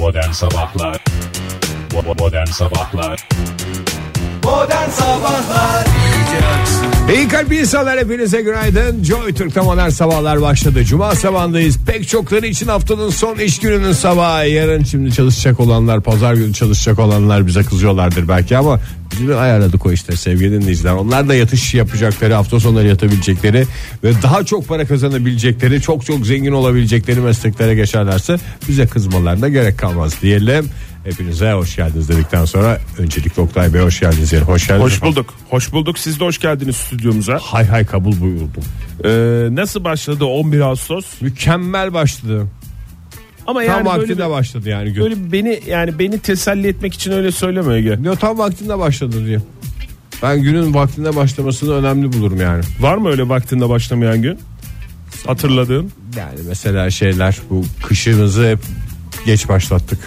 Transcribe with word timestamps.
Modern 0.00 0.32
Sabahlar. 0.32 0.96
Bo- 1.92 2.14
Modern 2.18 2.46
Sabahlar. 2.46 3.16
Modern 4.44 4.90
Sabahlar. 4.90 5.84
İyi 5.86 6.24
kalp 7.10 7.52
insanlar 7.52 7.98
hepinize 7.98 8.40
günaydın. 8.40 9.04
Joy 9.04 9.34
Türk'te 9.34 9.60
modern 9.60 9.88
sabahlar 9.88 10.42
başladı. 10.42 10.84
Cuma 10.84 11.14
sabahındayız. 11.14 11.78
Pek 11.86 12.08
çokları 12.08 12.46
için 12.46 12.66
haftanın 12.66 13.10
son 13.10 13.38
iş 13.38 13.58
gününün 13.58 13.92
sabahı. 13.92 14.48
Yarın 14.48 14.84
şimdi 14.84 15.12
çalışacak 15.12 15.60
olanlar, 15.60 16.00
pazar 16.00 16.34
günü 16.34 16.54
çalışacak 16.54 16.98
olanlar 16.98 17.46
bize 17.46 17.62
kızıyorlardır 17.62 18.28
belki 18.28 18.56
ama 18.56 18.80
biz 19.12 19.30
ayarladık 19.30 19.86
o 19.86 19.92
işte 19.92 20.16
sevgili 20.16 20.60
dinleyiciler. 20.60 20.92
Onlar 20.92 21.28
da 21.28 21.34
yatış 21.34 21.74
yapacakları, 21.74 22.34
hafta 22.34 22.60
sonları 22.60 22.88
yatabilecekleri 22.88 23.66
ve 24.04 24.12
daha 24.22 24.44
çok 24.44 24.68
para 24.68 24.86
kazanabilecekleri, 24.86 25.82
çok 25.82 26.06
çok 26.06 26.26
zengin 26.26 26.52
olabilecekleri 26.52 27.20
mesleklere 27.20 27.74
geçerlerse 27.74 28.36
bize 28.68 28.86
kızmalarına 28.86 29.48
gerek 29.48 29.78
kalmaz 29.78 30.14
diyelim. 30.22 30.70
Hepinize 31.04 31.52
hoş 31.52 31.76
geldiniz 31.76 32.08
dedikten 32.08 32.44
sonra 32.44 32.80
öncelikle 32.98 33.42
Oktay 33.42 33.74
Bey 33.74 33.80
hoş 33.80 34.00
geldiniz. 34.00 34.32
Yani 34.32 34.44
hoş 34.44 34.66
geldiniz. 34.68 34.92
Hoş 34.92 35.02
bulduk. 35.02 35.34
Hoş 35.50 35.72
bulduk. 35.72 35.98
Siz 35.98 36.20
de 36.20 36.24
hoş 36.24 36.38
geldiniz 36.38 36.76
stüdyomuza. 36.76 37.38
Hay 37.42 37.66
hay 37.66 37.86
kabul 37.86 38.20
buyurdum. 38.20 38.64
Ee, 39.04 39.08
nasıl 39.56 39.84
başladı 39.84 40.24
11 40.24 40.60
Ağustos? 40.60 41.06
Mükemmel 41.20 41.94
başladı. 41.94 42.46
Ama 43.46 43.60
Tam 43.60 43.68
yani 43.68 43.86
böyle, 43.86 43.98
vaktinde 43.98 44.30
başladı 44.30 44.68
yani 44.68 44.92
gün. 44.92 45.02
böyle 45.02 45.32
beni 45.32 45.60
yani 45.66 45.98
beni 45.98 46.18
teselli 46.18 46.68
etmek 46.68 46.94
için 46.94 47.12
öyle 47.12 47.32
söyleme 47.32 47.74
Ege. 47.74 47.98
Yo, 48.04 48.16
tam 48.16 48.38
vaktinde 48.38 48.78
başladı 48.78 49.26
diye. 49.26 49.38
Ben 50.22 50.42
günün 50.42 50.74
vaktinde 50.74 51.16
başlamasını 51.16 51.74
önemli 51.74 52.12
bulurum 52.12 52.40
yani. 52.40 52.64
Var 52.80 52.96
mı 52.96 53.08
öyle 53.08 53.28
vaktinde 53.28 53.68
başlamayan 53.68 54.22
gün? 54.22 54.38
Hatırladığın? 55.26 55.92
Yani 56.16 56.38
mesela 56.48 56.90
şeyler 56.90 57.38
bu 57.50 57.64
kışımızı 57.82 58.48
hep 58.48 58.58
geç 59.26 59.48
başlattık. 59.48 59.98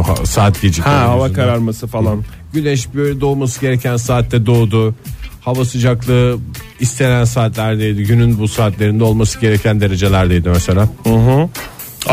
Ha- 0.00 0.26
saat 0.26 0.62
gecikleri 0.62 0.94
Ha 0.94 1.08
hava 1.08 1.26
yüzünden. 1.26 1.44
kararması 1.44 1.86
falan. 1.86 2.22
Güneş 2.52 2.94
böyle 2.94 3.20
doğması 3.20 3.60
gereken 3.60 3.96
saatte 3.96 4.46
doğdu. 4.46 4.94
Hava 5.40 5.64
sıcaklığı 5.64 6.38
istenen 6.80 7.24
saatlerdeydi. 7.24 8.02
Günün 8.04 8.38
bu 8.38 8.48
saatlerinde 8.48 9.04
olması 9.04 9.40
gereken 9.40 9.80
derecelerdeydi 9.80 10.48
mesela. 10.48 10.88
Her 11.04 11.14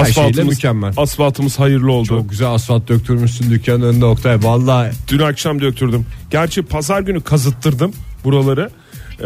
şeyle 0.05 0.09
Asfaltımız, 0.09 0.55
mükemmel. 0.55 0.93
asfaltımız 0.97 1.59
hayırlı 1.59 1.91
oldu. 1.91 2.07
Çok 2.07 2.29
güzel 2.29 2.47
asfalt 2.49 2.87
döktürmüşsün 2.87 3.49
dükkanın 3.51 3.81
önünde 3.81 4.05
Oktay. 4.05 4.43
Vallahi 4.43 4.91
Dün 5.07 5.19
akşam 5.19 5.61
döktürdüm. 5.61 6.05
Gerçi 6.31 6.61
pazar 6.61 7.01
günü 7.01 7.21
kazıttırdım 7.21 7.93
buraları. 8.23 8.69
Ee, 9.19 9.25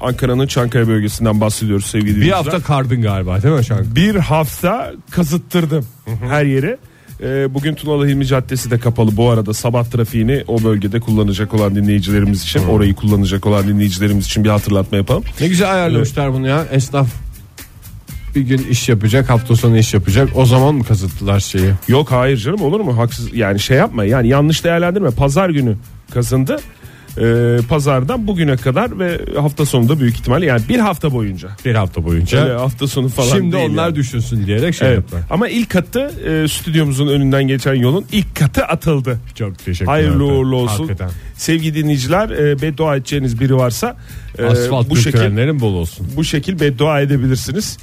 Ankara'nın 0.00 0.46
Çankaya 0.46 0.88
bölgesinden 0.88 1.40
bahsediyoruz 1.40 1.86
sevgili 1.86 2.08
bir 2.10 2.14
dinleyiciler. 2.14 2.36
hafta 2.52 2.60
kardın 2.62 3.02
galiba 3.02 3.42
değil 3.42 3.54
mi 3.54 3.64
Şarkı? 3.64 3.96
Bir 3.96 4.14
hafta 4.14 4.92
kazıttırdım 5.10 5.86
her 6.28 6.44
yeri. 6.44 6.76
Ee, 7.20 7.54
bugün 7.54 7.74
Tunalı 7.74 8.08
Hilmi 8.08 8.26
Caddesi 8.26 8.70
de 8.70 8.78
kapalı. 8.78 9.16
Bu 9.16 9.30
arada 9.30 9.54
sabah 9.54 9.84
trafiğini 9.84 10.44
o 10.48 10.64
bölgede 10.64 11.00
kullanacak 11.00 11.54
olan 11.54 11.74
dinleyicilerimiz 11.74 12.42
için, 12.42 12.60
orayı 12.60 12.94
kullanacak 12.94 13.46
olan 13.46 13.68
dinleyicilerimiz 13.68 14.26
için 14.26 14.44
bir 14.44 14.48
hatırlatma 14.48 14.96
yapalım. 14.96 15.24
Ne 15.40 15.48
güzel 15.48 15.72
ayarlamışlar 15.74 16.32
bunu 16.32 16.48
ya. 16.48 16.66
Esnaf 16.72 17.08
bir 18.34 18.40
gün 18.40 18.66
iş 18.70 18.88
yapacak, 18.88 19.30
hafta 19.30 19.56
sonu 19.56 19.78
iş 19.78 19.94
yapacak. 19.94 20.28
O 20.34 20.46
zaman 20.46 20.74
mı 20.74 20.84
kazıttılar 20.84 21.40
şeyi? 21.40 21.70
Yok 21.88 22.12
hayır 22.12 22.36
canım 22.36 22.62
olur 22.62 22.80
mu? 22.80 22.98
Haksız 22.98 23.34
yani 23.34 23.60
şey 23.60 23.76
yapma. 23.76 24.04
Yani 24.04 24.28
yanlış 24.28 24.64
değerlendirme. 24.64 25.10
Pazar 25.10 25.50
günü 25.50 25.76
kazındı. 26.10 26.56
Ee, 27.18 27.56
pazardan 27.68 28.26
bugüne 28.26 28.56
kadar 28.56 28.98
ve 28.98 29.20
hafta 29.40 29.66
sonunda 29.66 30.00
büyük 30.00 30.14
ihtimalle 30.14 30.46
yani 30.46 30.62
bir 30.68 30.78
hafta 30.78 31.12
boyunca. 31.12 31.48
Bir 31.64 31.74
hafta 31.74 32.04
boyunca. 32.04 32.42
Öyle 32.44 32.54
hafta 32.54 32.86
sonu 32.86 33.08
falan 33.08 33.28
Şimdi 33.36 33.56
değil 33.56 33.70
onlar 33.70 33.84
yani. 33.84 33.94
düşünsün 33.94 34.46
diyerek 34.46 34.74
şey 34.74 34.88
Evet. 34.88 34.96
yaptılar. 34.98 35.22
Ama 35.30 35.48
ilk 35.48 35.70
katı 35.70 36.00
e, 36.00 36.48
stüdyomuzun 36.48 37.08
önünden 37.08 37.48
geçen 37.48 37.74
yolun 37.74 38.04
ilk 38.12 38.36
katı 38.36 38.64
atıldı. 38.64 39.18
Çok 39.34 39.58
teşekkür 39.58 39.86
Hayırlı 39.86 40.24
uğurlu 40.24 40.56
olsun. 40.56 40.84
Hakikaten. 40.84 41.10
Sevgili 41.34 41.74
dinleyiciler 41.74 42.30
e, 42.30 42.62
beddua 42.62 42.96
edeceğiniz 42.96 43.40
biri 43.40 43.56
varsa 43.56 43.96
e, 44.38 44.44
Asfalt 44.44 44.90
bu 44.90 44.96
şekil 44.96 45.60
bol 45.60 45.74
olsun. 45.74 46.06
bu 46.16 46.24
şekil 46.24 46.60
beddua 46.60 47.00
edebilirsiniz. 47.00 47.78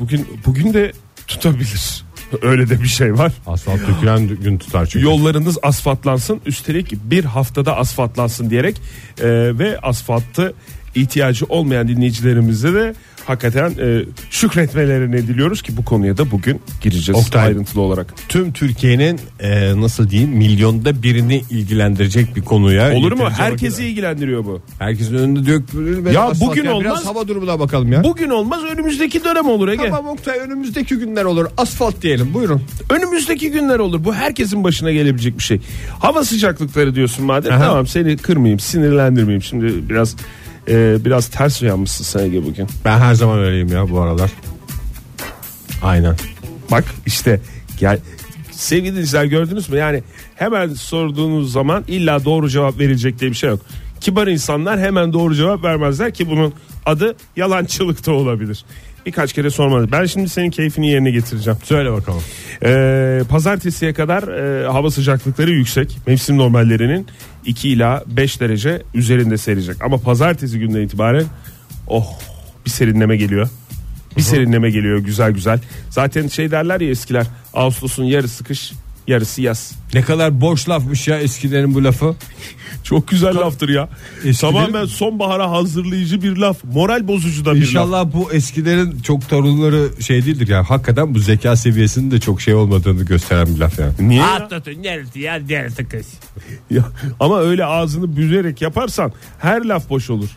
Bugün 0.00 0.26
bugün 0.46 0.74
de 0.74 0.92
tutabilir. 1.26 2.04
Öyle 2.42 2.68
de 2.68 2.82
bir 2.82 2.88
şey 2.88 3.18
var. 3.18 3.32
Asfalt 3.46 3.80
dökülen 3.88 4.28
gün 4.28 4.58
tutar 4.58 4.86
çünkü. 4.86 5.04
Yollarınız 5.04 5.58
asfaltlansın. 5.62 6.40
Üstelik 6.46 6.92
bir 6.92 7.24
haftada 7.24 7.76
asfaltlansın 7.76 8.50
diyerek 8.50 8.76
e, 9.20 9.58
ve 9.58 9.78
asfaltı 9.82 10.54
ihtiyacı 10.94 11.44
olmayan 11.48 11.88
dinleyicilerimize 11.88 12.74
de 12.74 12.94
hakikaten 13.26 13.70
e, 13.70 14.04
şükretmelerini 14.30 15.28
diliyoruz 15.28 15.62
ki 15.62 15.76
bu 15.76 15.84
konuya 15.84 16.18
da 16.18 16.30
bugün 16.30 16.60
gireceğiz 16.80 17.26
Oktay. 17.26 17.46
ayrıntılı 17.46 17.82
olarak. 17.82 18.14
Tüm 18.28 18.52
Türkiye'nin 18.52 19.20
e, 19.40 19.80
nasıl 19.80 20.10
diyeyim 20.10 20.30
milyonda 20.30 21.02
birini 21.02 21.42
ilgilendirecek 21.50 22.36
bir 22.36 22.42
konuya. 22.42 22.94
Olur 22.94 23.12
mu? 23.12 23.30
Herkesi 23.30 23.84
ilgilendiriyor 23.84 24.44
bu. 24.44 24.62
Herkesin 24.78 25.14
önünde 25.14 25.46
dökülür. 25.46 26.10
Ya 26.10 26.32
bugün 26.40 26.64
ya. 26.64 26.72
olmaz. 26.72 26.84
Biraz 26.84 27.06
hava 27.06 27.28
durumuna 27.28 27.60
bakalım 27.60 27.92
ya. 27.92 28.04
Bugün 28.04 28.30
olmaz 28.30 28.64
önümüzdeki 28.64 29.24
dönem 29.24 29.48
olur 29.48 29.68
Ege. 29.68 29.90
Tamam 29.90 30.06
Oktay 30.06 30.38
önümüzdeki 30.38 30.94
günler 30.94 31.24
olur. 31.24 31.46
Asfalt 31.56 32.02
diyelim 32.02 32.34
buyurun. 32.34 32.62
Önümüzdeki 32.90 33.50
günler 33.50 33.78
olur. 33.78 34.04
Bu 34.04 34.14
herkesin 34.14 34.64
başına 34.64 34.92
gelebilecek 34.92 35.38
bir 35.38 35.42
şey. 35.42 35.60
Hava 35.98 36.24
sıcaklıkları 36.24 36.94
diyorsun 36.94 37.24
madem. 37.24 37.52
Aha. 37.52 37.66
Tamam 37.66 37.86
seni 37.86 38.16
kırmayayım, 38.16 38.60
sinirlendirmeyeyim. 38.60 39.42
Şimdi 39.42 39.88
biraz 39.88 40.16
e, 40.68 41.04
biraz 41.04 41.28
ters 41.28 41.62
uyanmışsın 41.62 42.04
sen 42.04 42.20
Ege 42.20 42.44
bugün. 42.44 42.68
Ben 42.84 42.98
her 42.98 43.14
zaman 43.14 43.38
öyleyim 43.38 43.68
ya 43.68 43.90
bu 43.90 44.00
aralar. 44.00 44.30
Aynen. 45.82 46.16
Bak 46.70 46.84
işte 47.06 47.40
gel 47.78 47.98
sevgili 48.50 48.90
dinleyiciler 48.90 49.24
gördünüz 49.24 49.70
mü? 49.70 49.76
Yani 49.76 50.02
hemen 50.34 50.68
sorduğunuz 50.68 51.52
zaman 51.52 51.84
illa 51.88 52.24
doğru 52.24 52.48
cevap 52.48 52.78
verilecek 52.78 53.18
diye 53.20 53.30
bir 53.30 53.36
şey 53.36 53.50
yok. 53.50 53.60
Kibar 54.00 54.26
insanlar 54.26 54.80
hemen 54.80 55.12
doğru 55.12 55.34
cevap 55.34 55.64
vermezler 55.64 56.14
ki 56.14 56.30
bunun 56.30 56.54
adı 56.86 57.16
yalancılık 57.36 58.06
da 58.06 58.12
olabilir. 58.12 58.64
Birkaç 59.06 59.32
kere 59.32 59.50
sormadı. 59.50 59.88
Ben 59.92 60.04
şimdi 60.04 60.28
senin 60.28 60.50
keyfini 60.50 60.90
yerine 60.90 61.10
getireceğim. 61.10 61.58
Söyle 61.64 61.92
bakalım. 61.92 62.22
Ee, 62.64 63.22
pazartesiye 63.28 63.92
kadar 63.92 64.22
e, 64.22 64.66
hava 64.66 64.90
sıcaklıkları 64.90 65.50
yüksek. 65.50 65.98
Mevsim 66.06 66.38
normallerinin 66.38 67.06
2 67.44 67.68
ila 67.68 68.04
5 68.06 68.40
derece 68.40 68.82
üzerinde 68.94 69.38
seyredecek. 69.38 69.82
Ama 69.82 69.98
pazartesi 69.98 70.58
günden 70.58 70.80
itibaren 70.80 71.24
oh 71.86 72.18
bir 72.66 72.70
serinleme 72.70 73.16
geliyor. 73.16 73.48
Bir 74.16 74.22
serinleme 74.22 74.70
geliyor 74.70 74.98
güzel 74.98 75.32
güzel. 75.32 75.60
Zaten 75.90 76.28
şey 76.28 76.50
derler 76.50 76.80
ya 76.80 76.90
eskiler 76.90 77.26
Ağustos'un 77.54 78.04
yarısı 78.04 78.44
kış 78.44 78.72
yarısı 79.06 79.42
yaz. 79.42 79.72
Ne 79.94 80.02
kadar 80.02 80.40
boş 80.40 80.68
lafmış 80.68 81.08
ya 81.08 81.18
eskilerin 81.18 81.74
bu 81.74 81.84
lafı. 81.84 82.14
Çok 82.84 83.08
güzel 83.08 83.36
laftır 83.36 83.68
ya. 83.68 83.88
Eskilerin- 84.24 84.40
Tamamen 84.40 84.84
sonbahara 84.84 85.50
hazırlayıcı 85.50 86.22
bir 86.22 86.36
laf. 86.36 86.64
Moral 86.64 87.08
bozucu 87.08 87.44
da 87.44 87.54
bir 87.54 87.60
laf. 87.60 87.68
İnşallah 87.68 88.06
bu 88.14 88.32
eskilerin 88.32 89.00
çok 89.00 89.28
torunları 89.28 90.02
şey 90.02 90.26
değildir 90.26 90.48
ya. 90.48 90.70
Hakikaten 90.70 91.14
bu 91.14 91.18
zeka 91.18 91.56
seviyesinin 91.56 92.10
de 92.10 92.20
çok 92.20 92.40
şey 92.40 92.54
olmadığını 92.54 93.02
gösteren 93.04 93.54
bir 93.54 93.60
laf 93.60 93.78
yani. 93.78 93.92
Niye? 94.00 94.22
neresi 94.82 95.20
ya 95.20 95.34
neresi 95.34 95.88
kız. 95.88 96.06
Ya, 96.70 96.84
ama 97.20 97.40
öyle 97.40 97.64
ağzını 97.64 98.16
büzerek 98.16 98.62
yaparsan 98.62 99.12
her 99.38 99.64
laf 99.64 99.90
boş 99.90 100.10
olur. 100.10 100.28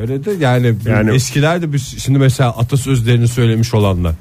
Öyle 0.00 0.24
de 0.24 0.30
yani, 0.40 0.74
Yani- 0.86 1.14
eskiler 1.14 1.62
de 1.62 1.72
biz 1.72 1.98
şimdi 2.02 2.18
mesela 2.18 2.50
atasözlerini 2.56 3.28
söylemiş 3.28 3.74
olanlar 3.74 4.14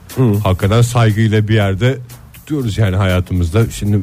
hakikaten 0.43 0.81
saygıyla 0.81 1.47
bir 1.47 1.53
yerde 1.53 1.97
tutuyoruz 2.49 2.77
yani 2.77 2.95
hayatımızda. 2.95 3.69
Şimdi 3.69 3.99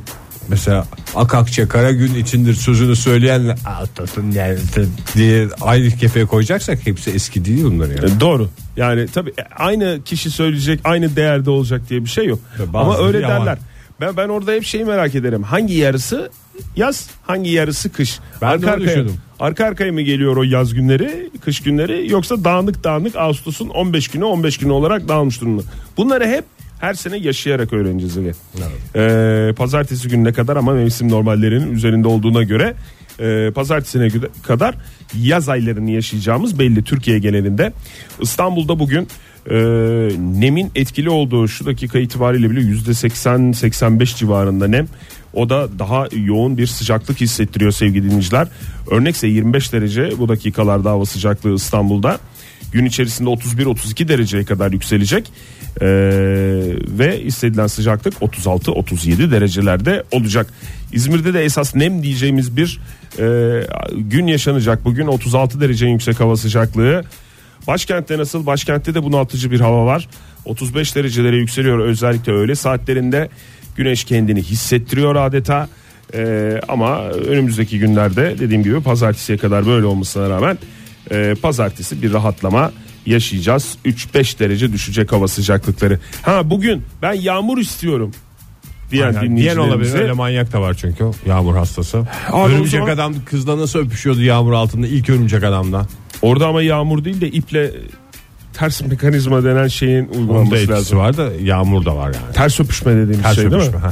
mesela 0.49 0.87
Akakçe 1.15 1.69
kara 1.69 1.93
gün 1.93 2.15
içindir 2.15 2.55
sözünü 2.55 2.97
söyleyenle 2.97 3.55
atlatın 3.67 4.34
neresi 4.34 4.87
diye 5.15 5.49
aynı 5.61 5.91
kefeye 5.91 6.27
koyacaksak 6.27 6.87
hepsi 6.87 7.11
eski 7.11 7.45
değil 7.45 7.65
bunlar 7.65 7.89
yani. 7.89 8.17
E, 8.17 8.21
Doğru. 8.21 8.49
Yani 8.77 9.07
tabii 9.15 9.31
e, 9.31 9.43
aynı 9.57 10.01
kişi 10.05 10.31
söyleyecek, 10.31 10.81
aynı 10.84 11.17
değerde 11.17 11.51
olacak 11.51 11.83
diye 11.91 12.05
bir 12.05 12.11
şey 12.11 12.27
yok. 12.27 12.39
Bazıları 12.59 12.99
Ama 12.99 13.07
öyle 13.07 13.19
yalan. 13.19 13.41
derler. 13.41 13.59
Ben 14.01 14.17
ben 14.17 14.29
orada 14.29 14.53
hep 14.53 14.65
şeyi 14.65 14.84
merak 14.84 15.15
ederim. 15.15 15.42
Hangi 15.42 15.75
yarısı 15.75 16.31
yaz, 16.77 17.10
hangi 17.27 17.51
yarısı 17.51 17.92
kış? 17.92 18.19
Ben 18.42 18.47
arka 18.47 18.71
arkaya, 18.71 18.87
düşündüm. 18.89 19.15
arka 19.41 19.65
arkaya 19.65 19.92
mı 19.92 20.03
geliyor 20.03 20.37
o 20.37 20.42
yaz 20.42 20.75
günleri, 20.75 21.31
kış 21.41 21.60
günleri 21.60 22.10
yoksa 22.10 22.45
dağınık 22.45 22.84
dağınık 22.84 23.16
Ağustos'un 23.16 23.69
15 23.69 24.09
günü 24.09 24.25
15 24.25 24.59
günü 24.59 24.72
olarak 24.72 25.09
dağılmış 25.09 25.41
durumda. 25.41 25.63
Bunları 25.97 26.27
hep 26.27 26.45
her 26.81 26.95
sene 26.95 27.17
yaşayarak 27.17 27.73
öğreneceğiz. 27.73 28.17
Ege. 28.17 28.33
Ee, 28.97 29.53
pazartesi 29.57 30.09
gününe 30.09 30.33
kadar 30.33 30.57
ama 30.57 30.73
mevsim 30.73 31.11
normallerinin 31.11 31.73
üzerinde 31.73 32.09
olduğuna 32.09 32.43
göre 32.43 32.75
e, 33.21 33.51
pazartesine 33.55 34.09
kadar 34.43 34.75
yaz 35.15 35.49
aylarını 35.49 35.91
yaşayacağımız 35.91 36.59
belli 36.59 36.84
Türkiye 36.84 37.19
genelinde. 37.19 37.73
İstanbul'da 38.21 38.78
bugün 38.78 39.09
e, 39.51 39.57
nemin 40.19 40.71
etkili 40.75 41.11
olduğu 41.11 41.49
şu 41.49 41.67
dakika 41.67 41.99
itibariyle 41.99 42.51
bile 42.51 42.61
yüzde 42.61 42.91
80-85 42.91 44.17
civarında 44.17 44.69
nem. 44.69 44.89
O 45.34 45.49
da 45.49 45.78
daha 45.78 46.09
yoğun 46.13 46.59
bir 46.59 46.67
sıcaklık 46.67 47.21
hissettiriyor 47.21 47.73
sevgili 47.73 48.05
dinleyiciler. 48.05 48.49
Örnekse 48.91 49.27
25 49.27 49.73
derece 49.73 50.11
bu 50.19 50.28
dakikalarda 50.28 50.91
hava 50.91 51.05
sıcaklığı 51.05 51.55
İstanbul'da. 51.55 52.19
Gün 52.77 52.84
içerisinde 52.84 53.31
31-32 53.31 54.09
dereceye 54.09 54.45
kadar 54.45 54.73
yükselecek. 54.73 55.33
Ee, 55.81 55.87
ve 56.99 57.23
istedilen 57.23 57.67
sıcaklık 57.67 58.15
36-37 58.15 59.31
derecelerde 59.31 60.03
olacak. 60.11 60.47
İzmir'de 60.93 61.34
de 61.34 61.45
esas 61.45 61.75
nem 61.75 62.03
diyeceğimiz 62.03 62.57
bir 62.57 62.81
e, 63.19 63.67
gün 63.97 64.27
yaşanacak. 64.27 64.84
Bugün 64.84 65.07
36 65.07 65.61
derece 65.61 65.87
yüksek 65.87 66.21
hava 66.21 66.37
sıcaklığı. 66.37 67.05
Başkentte 67.67 68.19
nasıl? 68.19 68.47
Başkentte 68.47 68.95
de 68.95 69.03
bunaltıcı 69.03 69.51
bir 69.51 69.61
hava 69.61 69.87
var. 69.87 70.09
35 70.45 70.97
derecelere 70.97 71.37
yükseliyor 71.37 71.78
özellikle 71.78 72.33
öğle 72.33 72.55
saatlerinde. 72.55 73.28
Güneş 73.77 74.05
kendini 74.05 74.43
hissettiriyor 74.43 75.17
adeta. 75.17 75.69
Ee, 76.15 76.61
ama 76.69 77.09
önümüzdeki 77.09 77.78
günlerde 77.78 78.39
dediğim 78.39 78.63
gibi 78.63 78.81
pazartesiye 78.81 79.39
kadar 79.39 79.67
böyle 79.67 79.87
olmasına 79.87 80.31
rağmen 80.31 80.59
e, 81.10 81.34
pazartesi 81.42 82.03
bir 82.03 82.12
rahatlama 82.12 82.72
yaşayacağız. 83.06 83.76
3-5 83.84 84.38
derece 84.38 84.72
düşecek 84.72 85.12
hava 85.12 85.28
sıcaklıkları. 85.28 86.00
Ha 86.22 86.50
bugün 86.50 86.82
ben 87.03 87.12
yağmur 87.12 87.58
istiyorum 87.58 88.10
diyen 88.91 89.12
Yani 89.12 89.36
diyen 89.36 89.56
olabilir 89.56 89.94
öyle 89.94 90.12
manyak 90.12 90.53
da 90.53 90.60
var 90.60 90.74
çünkü 90.74 91.04
yağmur 91.26 91.56
hastası. 91.56 91.98
Abi 92.32 92.53
örümcek 92.54 92.80
zaman- 92.80 92.94
adam 92.94 93.14
kızla 93.24 93.58
nasıl 93.58 93.78
öpüşüyordu 93.78 94.22
yağmur 94.22 94.53
altında 94.53 94.86
ilk 94.86 95.10
örümcek 95.10 95.44
adamla. 95.44 95.86
orada 96.22 96.47
ama 96.47 96.62
yağmur 96.62 97.04
değil 97.04 97.20
de 97.20 97.28
iple 97.30 97.70
ters 98.54 98.82
mekanizma 98.82 99.44
denen 99.44 99.68
şeyin 99.68 100.08
uygulanması 100.08 100.68
lazım. 100.68 100.98
var 100.98 101.16
da 101.16 101.30
yağmur 101.42 101.84
da 101.84 101.97
var 101.97 102.06
yani. 102.06 102.34
Ters 102.34 102.60
öpüşme 102.60 102.92
dediğimiz 102.92 103.22
Ters 103.22 103.34
şey 103.34 103.44
değil 103.50 103.54
öpüşme. 103.62 103.78
mi? 103.78 103.84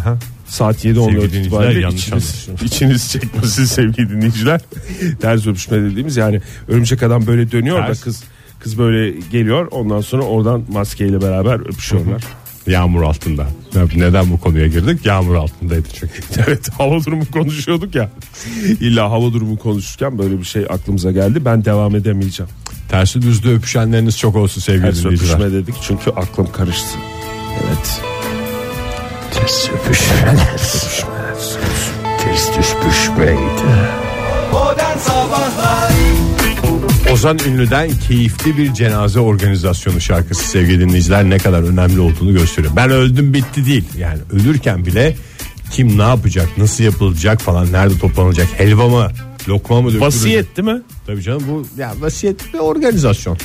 Saat 0.54 0.84
7 0.84 0.94
Sevgili 0.94 1.00
14 1.00 1.14
dinleyiciler, 1.14 1.44
itibariyle 1.44 1.80
yanlış 1.80 2.02
içiniz, 2.02 2.48
içiniz 2.62 3.10
çekmesin 3.10 3.64
sevgili 3.64 4.10
dinleyiciler. 4.10 4.60
Ters 5.20 5.46
öpüşme 5.46 5.82
dediğimiz 5.82 6.16
yani 6.16 6.40
örümcek 6.68 7.02
adam 7.02 7.26
böyle 7.26 7.52
dönüyor 7.52 7.86
Ters. 7.86 8.00
da 8.00 8.04
kız 8.04 8.24
kız 8.60 8.78
böyle 8.78 9.10
geliyor 9.32 9.68
ondan 9.70 10.00
sonra 10.00 10.22
oradan 10.22 10.64
maskeyle 10.72 11.22
beraber 11.22 11.60
öpüşüyorlar. 11.60 12.24
Yağmur 12.66 13.02
altında. 13.02 13.46
Neden 13.96 14.30
bu 14.30 14.40
konuya 14.40 14.66
girdik? 14.66 15.06
Yağmur 15.06 15.34
altındaydı 15.34 15.88
çünkü. 15.94 16.22
evet 16.46 16.68
hava 16.78 17.04
durumu 17.04 17.24
konuşuyorduk 17.30 17.94
ya. 17.94 18.10
İlla 18.80 19.10
hava 19.10 19.32
durumu 19.32 19.58
konuşurken 19.58 20.18
böyle 20.18 20.38
bir 20.38 20.44
şey 20.44 20.62
aklımıza 20.62 21.12
geldi. 21.12 21.44
Ben 21.44 21.64
devam 21.64 21.96
edemeyeceğim. 21.96 22.50
Tersi 22.88 23.22
düzde 23.22 23.48
öpüşenleriniz 23.48 24.18
çok 24.18 24.36
olsun 24.36 24.60
sevgili 24.60 24.82
Ters 24.82 24.98
dinleyiciler. 24.98 25.34
öpüşme 25.34 25.52
dedik 25.52 25.74
çünkü 25.82 26.10
aklım 26.10 26.52
karıştı. 26.52 26.98
Evet. 27.64 28.13
Ters 29.44 29.68
öpüşmeler. 29.70 30.36
Ters 32.18 32.48
öpüşmeydi. 32.50 33.38
Modern 34.52 34.98
Sabahlar 34.98 35.92
Ozan 37.12 37.38
Ünlü'den 37.48 37.90
keyifli 38.08 38.56
bir 38.58 38.74
cenaze 38.74 39.20
organizasyonu 39.20 40.00
şarkısı 40.00 40.48
sevgili 40.48 40.80
dinleyiciler 40.80 41.30
ne 41.30 41.38
kadar 41.38 41.62
önemli 41.62 42.00
olduğunu 42.00 42.32
gösteriyor. 42.32 42.72
Ben 42.76 42.90
öldüm 42.90 43.34
bitti 43.34 43.66
değil. 43.66 43.84
Yani 43.98 44.18
ölürken 44.32 44.86
bile 44.86 45.16
kim 45.70 45.98
ne 45.98 46.02
yapacak, 46.02 46.58
nasıl 46.58 46.84
yapılacak 46.84 47.40
falan, 47.40 47.72
nerede 47.72 47.98
toplanacak, 47.98 48.48
helva 48.56 48.88
mı, 48.88 49.10
lokma 49.48 49.80
mı 49.80 49.88
dökülecek? 49.88 50.06
Vasiyet 50.06 50.56
değil 50.56 50.68
mi? 50.68 50.82
Tabii 51.06 51.22
canım 51.22 51.42
bu 51.48 51.80
ya 51.80 51.94
vasiyet 52.00 52.54
bir 52.54 52.58
organizasyon. 52.58 53.38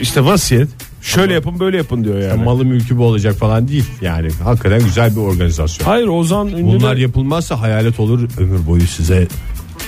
İşte 0.00 0.24
vasiyet. 0.24 0.68
Şöyle 1.04 1.34
yapın 1.34 1.60
böyle 1.60 1.76
yapın 1.76 2.04
diyor 2.04 2.18
yani. 2.18 2.44
Malı 2.44 2.64
mülkü 2.64 2.98
bu 2.98 3.04
olacak 3.04 3.34
falan 3.36 3.68
değil. 3.68 3.84
Yani 4.00 4.28
hakikaten 4.44 4.84
güzel 4.84 5.16
bir 5.16 5.20
organizasyon. 5.20 5.86
Hayır 5.86 6.08
Ozan 6.08 6.48
ünlü 6.48 6.62
Bunlar 6.66 6.96
de- 6.96 7.00
yapılmazsa 7.00 7.60
hayalet 7.60 8.00
olur 8.00 8.28
ömür 8.38 8.66
boyu 8.66 8.86
size 8.86 9.26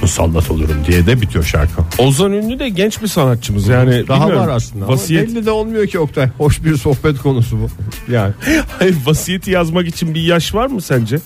musallat 0.03 0.51
olurum 0.51 0.77
diye 0.87 1.07
de 1.07 1.21
bitiyor 1.21 1.45
şarkı. 1.45 1.83
Ozan 1.99 2.33
ünlü 2.33 2.59
de 2.59 2.69
genç 2.69 3.03
bir 3.03 3.07
sanatçımız 3.07 3.69
yani. 3.69 4.09
Daha 4.09 4.21
bilmiyorum. 4.21 4.49
var 4.49 4.57
aslında 4.57 4.89
Vasiyet, 4.89 5.25
ama 5.29 5.37
belli 5.37 5.47
de 5.47 5.51
olmuyor 5.51 5.87
ki 5.87 5.99
Oktay. 5.99 6.29
Hoş 6.39 6.65
bir 6.65 6.77
sohbet 6.77 7.19
konusu 7.19 7.57
bu. 7.61 7.69
Yani 8.13 8.33
Hayır, 8.79 8.97
vasiyeti 9.07 9.51
yazmak 9.51 9.87
için 9.87 10.15
bir 10.15 10.23
yaş 10.23 10.55
var 10.55 10.67
mı 10.67 10.81
sence? 10.81 11.19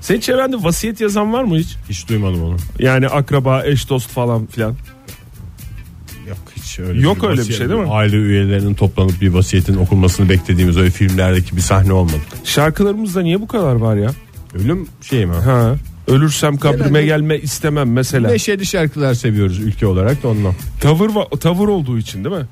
Senin 0.00 0.20
çevrende 0.20 0.56
vasiyet 0.64 1.00
yazan 1.00 1.32
var 1.32 1.44
mı 1.44 1.56
hiç? 1.56 1.76
hiç 1.88 2.08
duymadım 2.08 2.42
onu. 2.42 2.56
Yani 2.78 3.08
akraba, 3.08 3.64
eş, 3.64 3.88
dost 3.90 4.08
falan 4.10 4.46
filan. 4.46 4.74
Hiç 6.72 6.78
öyle 6.78 7.00
Yok 7.00 7.24
öyle 7.24 7.40
bir 7.40 7.52
şey 7.52 7.68
değil 7.68 7.80
mi? 7.80 7.90
Aile 7.90 8.16
üyelerinin 8.16 8.74
toplanıp 8.74 9.20
bir 9.20 9.28
vasiyetin 9.28 9.76
okunmasını 9.76 10.28
beklediğimiz 10.28 10.76
öyle 10.76 10.90
filmlerdeki 10.90 11.56
bir 11.56 11.60
sahne 11.60 11.92
olmadı. 11.92 12.16
Şarkılarımızda 12.44 13.20
niye 13.22 13.40
bu 13.40 13.46
kadar 13.48 13.74
var 13.74 13.96
ya? 13.96 14.10
Ölüm 14.54 14.86
şey 15.00 15.26
mi? 15.26 15.34
Ha. 15.34 15.74
Ölürsem 16.08 16.56
kabrime 16.56 17.02
gelme 17.02 17.38
istemem 17.38 17.92
mesela. 17.92 18.30
Neşeli 18.30 18.66
şarkılar 18.66 19.14
seviyoruz 19.14 19.58
ülke 19.58 19.86
olarak 19.86 20.22
da 20.22 20.28
ondan. 20.28 20.54
Tavır 20.80 21.08
va- 21.08 21.38
tavır 21.38 21.68
olduğu 21.68 21.98
için 21.98 22.24
değil 22.24 22.36
mi? 22.36 22.46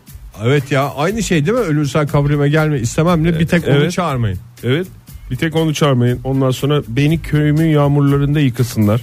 Evet 0.44 0.72
ya 0.72 0.90
aynı 0.90 1.22
şey 1.22 1.46
değil 1.46 1.58
mi? 1.58 1.64
Ölürsen 1.64 2.06
kabrime 2.06 2.48
gelme 2.48 2.78
istememle 2.78 3.38
bir 3.40 3.46
tek 3.46 3.68
onu 3.68 3.74
Evet. 3.74 3.92
çağırmayın. 3.92 4.38
Evet. 4.64 4.86
Bir 5.30 5.36
tek 5.36 5.56
onu 5.56 5.74
çağırmayın. 5.74 6.20
Ondan 6.24 6.50
sonra 6.50 6.82
beni 6.88 7.22
köyümün 7.22 7.66
yağmurlarında 7.68 8.40
yıkasınlar. 8.40 9.00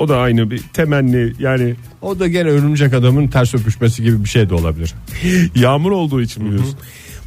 O 0.00 0.08
da 0.08 0.18
aynı 0.18 0.50
bir 0.50 0.58
temenni 0.58 1.32
yani 1.38 1.74
O 2.02 2.18
da 2.18 2.28
gene 2.28 2.48
örümcek 2.48 2.94
adamın 2.94 3.28
ters 3.28 3.54
öpüşmesi 3.54 4.02
gibi 4.02 4.24
bir 4.24 4.28
şey 4.28 4.50
de 4.50 4.54
olabilir. 4.54 4.94
yağmur 5.54 5.90
olduğu 5.90 6.22
için 6.22 6.44
biliyorsun. 6.46 6.78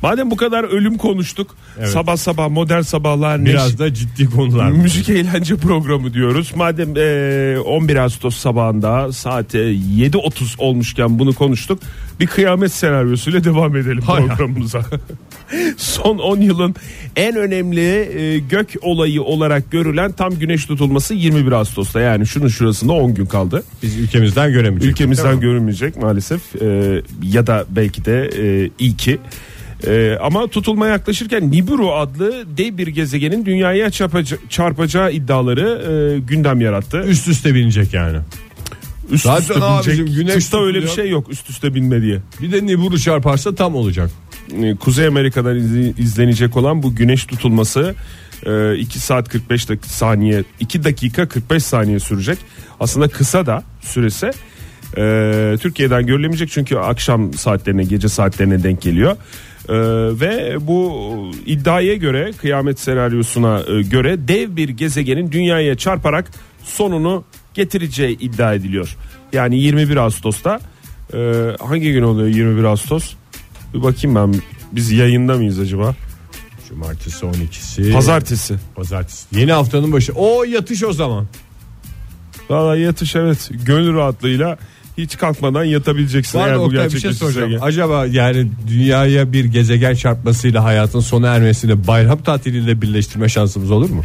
Madem 0.04 0.32
bu 0.32 0.36
kadar 0.36 0.64
ölüm 0.64 0.98
konuştuk. 0.98 1.56
Evet. 1.80 1.90
Sabah 1.90 2.18
sabah 2.18 2.50
modern 2.50 2.82
sabahlar 2.82 3.46
Biraz 3.46 3.80
da 3.80 3.94
ciddi 3.94 4.26
konular. 4.26 4.72
Müzik 4.72 5.10
eğlence 5.10 5.56
programı 5.56 6.14
diyoruz. 6.14 6.52
Madem 6.56 6.98
e, 6.98 7.60
11 7.60 7.96
Ağustos 7.96 8.36
sabahında 8.36 9.12
saat 9.12 9.56
e, 9.56 9.58
7.30 9.58 10.58
olmuşken 10.58 11.20
bunu 11.20 11.34
konuştuk. 11.34 11.80
Bir 12.20 12.28
kıyamet 12.28 12.74
senaryosuyla 12.74 13.44
devam 13.44 13.76
edelim 13.76 14.02
Hay 14.02 14.28
programımıza. 14.28 14.86
Son 15.78 16.18
10 16.18 16.38
yılın 16.38 16.76
en 17.16 17.36
önemli 17.36 17.82
e, 17.82 18.40
gök 18.40 18.68
olayı 18.82 19.22
olarak 19.22 19.72
görülen 19.72 20.12
tam 20.12 20.40
güneş 20.40 20.66
tutulması 20.66 21.14
21 21.14 21.52
Ağustos'ta. 21.52 22.00
Yani 22.00 22.28
şunun 22.28 22.48
şurasında 22.48 22.94
10 22.94 23.14
gün 23.14 23.26
kaldı. 23.26 23.64
Biz 23.84 23.98
ülkemizden 23.98 24.52
göremeyeceğiz. 24.52 24.94
Ülkemizden 24.94 25.40
görünmeyecek 25.40 25.98
maalesef 25.98 26.42
E, 26.62 27.02
ya 27.24 27.48
da 27.48 27.66
belki 27.70 28.06
de 28.06 28.30
e, 28.38 28.70
iyi 28.80 28.98
ki. 28.98 29.20
E, 29.88 30.18
ama 30.22 30.48
tutulma 30.48 30.88
yaklaşırken 30.88 31.52
Nibiru 31.52 31.92
adlı 31.94 32.44
dev 32.58 32.78
bir 32.78 32.88
gezegenin 32.88 33.46
dünyaya 33.46 33.88
çarpaca- 33.88 34.38
çarpacağı 34.50 35.12
iddiaları 35.12 35.82
e, 36.16 36.20
gündem 36.20 36.62
yarattı. 36.62 37.04
Üst 37.08 37.28
üste 37.28 37.56
binecek 37.56 37.94
yani. 37.94 38.18
Üst 39.12 39.24
Zaten 39.24 39.42
üste 39.42 39.66
abicim, 39.66 39.94
binecek. 40.06 40.16
güneş 40.16 40.44
Tıpta 40.44 40.64
öyle 40.64 40.78
bir 40.78 40.88
tutuluyor. 40.88 41.06
şey 41.06 41.12
yok 41.12 41.30
üst 41.30 41.50
üste 41.50 41.76
binme 41.76 42.02
diye. 42.02 42.20
Bir 42.42 42.52
de 42.52 42.66
Nibiru 42.66 43.00
çarparsa 43.00 43.56
tam 43.56 43.76
olacak. 43.76 44.10
E, 44.64 44.76
Kuzey 44.76 45.08
Amerika'dan 45.08 45.56
izle- 45.58 45.94
izlenecek 46.02 46.58
olan 46.58 46.84
bu 46.84 46.96
güneş 46.96 47.26
tutulması 47.26 47.96
e, 48.46 48.76
2 48.78 49.00
saat 49.00 49.30
45 49.30 49.66
dak- 49.70 49.86
saniye 49.88 50.44
2 50.60 50.84
dakika 50.84 51.28
45 51.28 51.64
saniye 51.64 52.00
sürecek. 52.00 52.38
Aslında 52.80 53.08
kısa 53.08 53.46
da 53.46 53.64
sürese 53.82 54.32
e, 54.98 55.58
Türkiye'den 55.62 56.06
görülemeyecek 56.06 56.50
çünkü 56.52 56.76
akşam 56.78 57.34
saatlerine 57.34 57.84
gece 57.84 58.10
saatlerine 58.10 58.64
denk 58.64 58.82
geliyor. 58.82 59.16
E, 59.70 59.74
ve 60.20 60.58
bu 60.68 61.32
iddiaya 61.46 61.96
göre 61.96 62.32
kıyamet 62.42 62.80
senaryosuna 62.80 63.64
e, 63.68 63.82
göre 63.82 64.28
dev 64.28 64.56
bir 64.56 64.70
gezegenin 64.70 65.32
dünyaya 65.32 65.78
çarparak 65.78 66.32
sonunu 66.64 67.24
getireceği 67.54 68.18
iddia 68.20 68.54
ediliyor. 68.54 68.98
Yani 69.34 69.60
21 69.60 69.98
Ağustos'ta 69.98 70.60
e, 71.14 71.18
hangi 71.60 71.94
gün 71.94 72.04
oluyor 72.04 72.28
21 72.28 72.64
Ağustos? 72.64 73.14
Bir 73.74 73.84
bakayım 73.84 74.16
ben 74.16 74.34
biz 74.72 74.92
yayında 74.92 75.36
mıyız 75.36 75.60
acaba? 75.60 75.96
Cumartesi 76.70 77.26
12'si. 77.26 77.94
Pazartesi. 77.94 78.56
Pazartesi. 78.76 79.40
Yeni 79.40 79.52
haftanın 79.52 79.92
başı. 79.92 80.14
O 80.14 80.44
yatış 80.44 80.84
o 80.84 80.94
zaman. 80.94 81.28
Valla 82.50 82.78
yatış 82.78 83.16
evet 83.16 83.52
gönül 83.66 83.94
rahatlığıyla 83.96 84.58
hiç 84.98 85.18
kalkmadan 85.18 85.64
yatabileceksin. 85.64 86.40
Var 86.40 86.48
eğer 86.48 86.60
bu 86.60 86.64
Oktay 86.64 86.90
bir 86.90 87.00
şey. 87.00 87.58
Acaba 87.62 88.06
yani 88.06 88.48
dünyaya 88.68 89.34
bir 89.34 89.46
gezegen 89.46 89.96
çarpmasıyla 89.96 90.64
hayatın 90.64 91.00
sona 91.00 91.28
ermesini 91.28 91.88
bayram 91.88 92.24
tatiliyle 92.24 92.82
birleştirme 92.82 93.30
şansımız 93.30 93.72
olur 93.72 93.90
mu? 93.90 94.04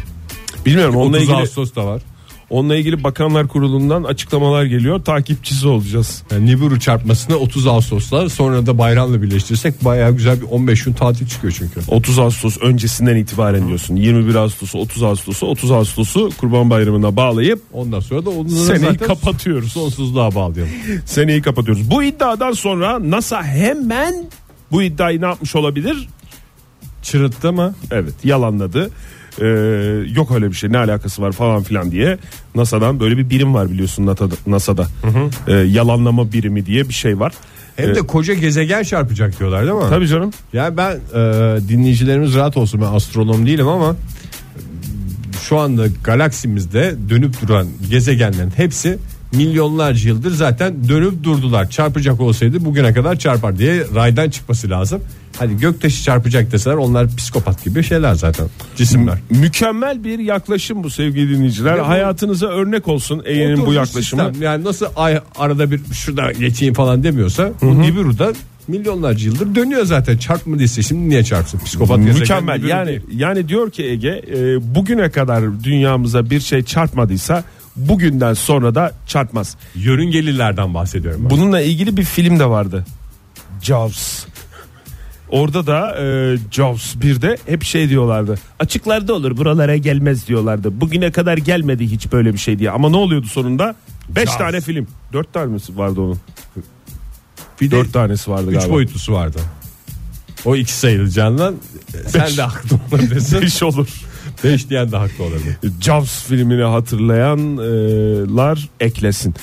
Bilmiyorum 0.65 0.95
onunla 0.95 1.17
30 1.17 1.23
ilgili, 1.23 1.37
Ağustos 1.37 1.75
da 1.75 1.85
var. 1.85 2.01
Onunla 2.49 2.75
ilgili 2.75 3.03
Bakanlar 3.03 3.47
Kurulu'ndan 3.47 4.03
açıklamalar 4.03 4.63
geliyor. 4.65 5.03
Takipçisi 5.03 5.67
olacağız. 5.67 6.23
Yani 6.31 6.45
Nibiru 6.45 6.79
çarpmasını 6.79 7.35
30 7.35 7.67
Ağustos'la 7.67 8.29
sonra 8.29 8.65
da 8.65 8.77
bayramla 8.77 9.21
birleştirsek 9.21 9.85
bayağı 9.85 10.11
güzel 10.11 10.41
bir 10.41 10.45
15 10.45 10.83
gün 10.83 10.93
tatil 10.93 11.27
çıkıyor 11.27 11.53
çünkü. 11.57 11.79
30 11.87 12.19
Ağustos 12.19 12.57
öncesinden 12.61 13.15
itibaren 13.15 13.67
diyorsun. 13.67 13.95
21 13.95 14.35
Ağustos'u 14.35 14.79
30 14.79 15.03
Ağustos'u 15.03 15.45
30 15.45 15.71
Ağustos'u 15.71 16.29
Kurban 16.37 16.69
Bayramı'na 16.69 17.15
bağlayıp 17.15 17.59
Ondan 17.73 17.99
sonra 17.99 18.25
da 18.25 18.29
onu 18.29 18.49
seneyi 18.49 18.79
zaten 18.79 19.07
kapatıyoruz. 19.07 19.71
sonsuzluğa 19.71 20.35
bağlayalım. 20.35 20.73
Seneyi 21.05 21.41
kapatıyoruz. 21.41 21.91
Bu 21.91 22.03
iddiadan 22.03 22.51
sonra 22.51 23.09
NASA 23.11 23.43
hemen 23.43 24.15
bu 24.71 24.83
iddiayı 24.83 25.21
ne 25.21 25.25
yapmış 25.25 25.55
olabilir? 25.55 26.07
Çırıttı 27.03 27.53
mı? 27.53 27.75
Evet 27.91 28.13
yalanladı. 28.23 28.89
Ee, 29.41 29.45
yok 30.15 30.31
öyle 30.31 30.49
bir 30.49 30.55
şey 30.55 30.71
ne 30.71 30.77
alakası 30.77 31.21
var 31.21 31.31
falan 31.31 31.63
filan 31.63 31.91
diye 31.91 32.17
NASA'dan 32.55 32.99
böyle 32.99 33.17
bir 33.17 33.29
birim 33.29 33.53
var 33.53 33.71
biliyorsun 33.71 34.05
NASA'da, 34.05 34.35
NASA'da. 34.47 34.87
Ee, 35.47 35.53
yalanlama 35.53 36.31
birimi 36.31 36.65
diye 36.65 36.89
bir 36.89 36.93
şey 36.93 37.19
var. 37.19 37.33
Hem 37.75 37.95
de 37.95 37.99
koca 38.01 38.33
gezegen 38.33 38.83
çarpacak 38.83 39.39
diyorlar 39.39 39.61
değil 39.61 39.73
mi? 39.75 39.83
Tabii 39.89 40.07
canım. 40.07 40.31
Yani 40.53 40.77
ben 40.77 40.91
e, 40.91 41.19
dinleyicilerimiz 41.69 42.35
rahat 42.35 42.57
olsun 42.57 42.81
ben 42.81 42.85
astronom 42.95 43.45
değilim 43.45 43.67
ama 43.67 43.95
şu 45.41 45.57
anda 45.57 45.85
galaksimizde 46.03 46.95
dönüp 47.09 47.41
duran 47.47 47.67
gezegenlerin 47.89 48.51
hepsi 48.55 48.97
milyonlarca 49.33 50.09
yıldır 50.09 50.31
zaten 50.31 50.89
dönüp 50.89 51.23
durdular. 51.23 51.69
Çarpacak 51.69 52.21
olsaydı 52.21 52.65
bugüne 52.65 52.93
kadar 52.93 53.19
çarpar 53.19 53.57
diye 53.57 53.83
raydan 53.95 54.29
çıkması 54.29 54.69
lazım. 54.69 55.01
Hadi 55.39 55.57
göktaşı 55.57 56.03
çarpacak 56.03 56.51
deseler 56.51 56.75
onlar 56.75 57.15
psikopat 57.15 57.63
gibi 57.63 57.83
şeyler 57.83 58.13
zaten 58.13 58.47
cisimler. 58.75 59.17
Mükemmel 59.29 60.03
bir 60.03 60.19
yaklaşım 60.19 60.83
bu 60.83 60.89
sevgili 60.89 61.35
dinleyiciler. 61.35 61.75
Ya 61.77 61.83
bu- 61.83 61.87
Hayatınıza 61.87 62.47
örnek 62.47 62.87
olsun 62.87 63.21
Ege'nin 63.25 63.65
bu 63.65 63.73
yaklaşımı. 63.73 64.23
sistem. 64.23 64.41
Yani 64.41 64.63
nasıl 64.63 64.85
ay 64.95 65.19
arada 65.35 65.71
bir 65.71 65.81
şurada 65.93 66.31
geçeyim 66.31 66.73
falan 66.73 67.03
demiyorsa 67.03 67.51
bu 67.61 67.81
Nibiru'da 67.81 68.33
milyonlarca 68.67 69.25
yıldır 69.25 69.55
dönüyor 69.55 69.85
zaten. 69.85 70.17
Çarpma 70.17 70.59
değilse 70.59 70.81
şimdi 70.83 71.09
niye 71.09 71.23
çarpsın? 71.23 71.59
Psikopat 71.59 71.97
Mükemmel. 71.99 72.63
Yani 72.63 72.87
değil. 72.87 73.01
yani 73.13 73.47
diyor 73.49 73.71
ki 73.71 73.83
Ege 73.85 74.21
e, 74.31 74.75
bugüne 74.75 75.09
kadar 75.09 75.63
dünyamıza 75.63 76.29
bir 76.29 76.39
şey 76.39 76.63
çarpmadıysa 76.63 77.43
bugünden 77.75 78.33
sonra 78.33 78.75
da 78.75 78.91
çarpmaz. 79.07 79.55
yörüngelilerden 79.75 80.73
bahsediyorum. 80.73 81.21
ben. 81.23 81.29
Bununla 81.29 81.61
ilgili 81.61 81.97
bir 81.97 82.03
film 82.03 82.39
de 82.39 82.45
vardı. 82.45 82.85
Jaws. 83.61 84.25
Orada 85.29 85.67
da 85.67 85.97
e, 86.01 86.37
Jaws 86.51 86.95
1'de 86.95 87.37
hep 87.45 87.63
şey 87.63 87.89
diyorlardı. 87.89 88.35
Açıklarda 88.59 89.13
olur 89.13 89.37
buralara 89.37 89.77
gelmez 89.77 90.27
diyorlardı. 90.27 90.81
Bugüne 90.81 91.11
kadar 91.11 91.37
gelmedi 91.37 91.87
hiç 91.91 92.11
böyle 92.11 92.33
bir 92.33 92.37
şey 92.39 92.59
diye. 92.59 92.71
Ama 92.71 92.89
ne 92.89 92.97
oluyordu 92.97 93.27
sonunda? 93.27 93.75
5 94.09 94.25
Jaws. 94.25 94.37
tane 94.37 94.61
film. 94.61 94.87
4 95.13 95.33
tanesi 95.33 95.77
vardı 95.77 96.01
onun. 96.01 96.19
Bir 97.61 97.71
de 97.71 97.75
4 97.75 97.93
tanesi 97.93 98.31
vardı 98.31 98.49
üç 98.51 98.55
galiba. 98.57 98.73
boyutlusu 98.73 99.13
vardı. 99.13 99.39
O 100.45 100.55
iki 100.55 100.73
sayılacağından 100.73 101.55
sen 102.07 102.23
Beş. 102.23 102.37
de 102.37 102.41
haklı 102.41 102.79
olabilirsin. 102.91 103.41
5 103.41 103.63
olur. 103.63 103.87
Beş 104.43 104.69
diyen 104.69 104.91
de 104.91 104.97
haklı 104.97 105.23
olabilir. 105.23 105.55
Jaws 105.81 106.23
filmini 106.23 106.63
hatırlayanlar 106.63 108.69
eklesin. 108.79 109.33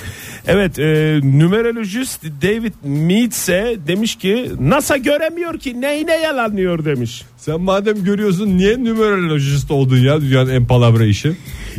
Evet 0.46 0.78
e, 0.78 1.20
numerolojist 1.24 2.24
David 2.24 2.72
Meadse 2.84 3.76
demiş 3.86 4.16
ki 4.16 4.50
NASA 4.60 4.96
göremiyor 4.96 5.58
ki 5.58 5.80
neyine 5.80 6.16
yalanlıyor 6.16 6.84
demiş. 6.84 7.22
Sen 7.36 7.60
madem 7.60 8.04
görüyorsun 8.04 8.58
niye 8.58 8.84
numerolojist 8.84 9.70
oldun 9.70 9.98
ya 9.98 10.20
dünyanın 10.20 10.50
en 10.50 10.66
palavra 10.66 11.04
işi? 11.04 11.36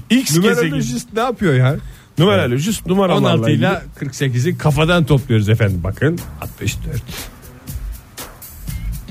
X. 0.10 0.36
Numerolojist 0.38 1.14
ne 1.14 1.22
yapıyor 1.22 1.54
ya? 1.54 1.76
Numerolojist 2.18 2.86
numaralarla 2.86 3.34
16 3.36 3.52
ilgili. 3.52 3.66
ile 3.66 3.82
48'i 4.00 4.58
kafadan 4.58 5.06
topluyoruz 5.06 5.50
efendim 5.50 5.80
bakın. 5.84 6.20
64. 6.42 7.02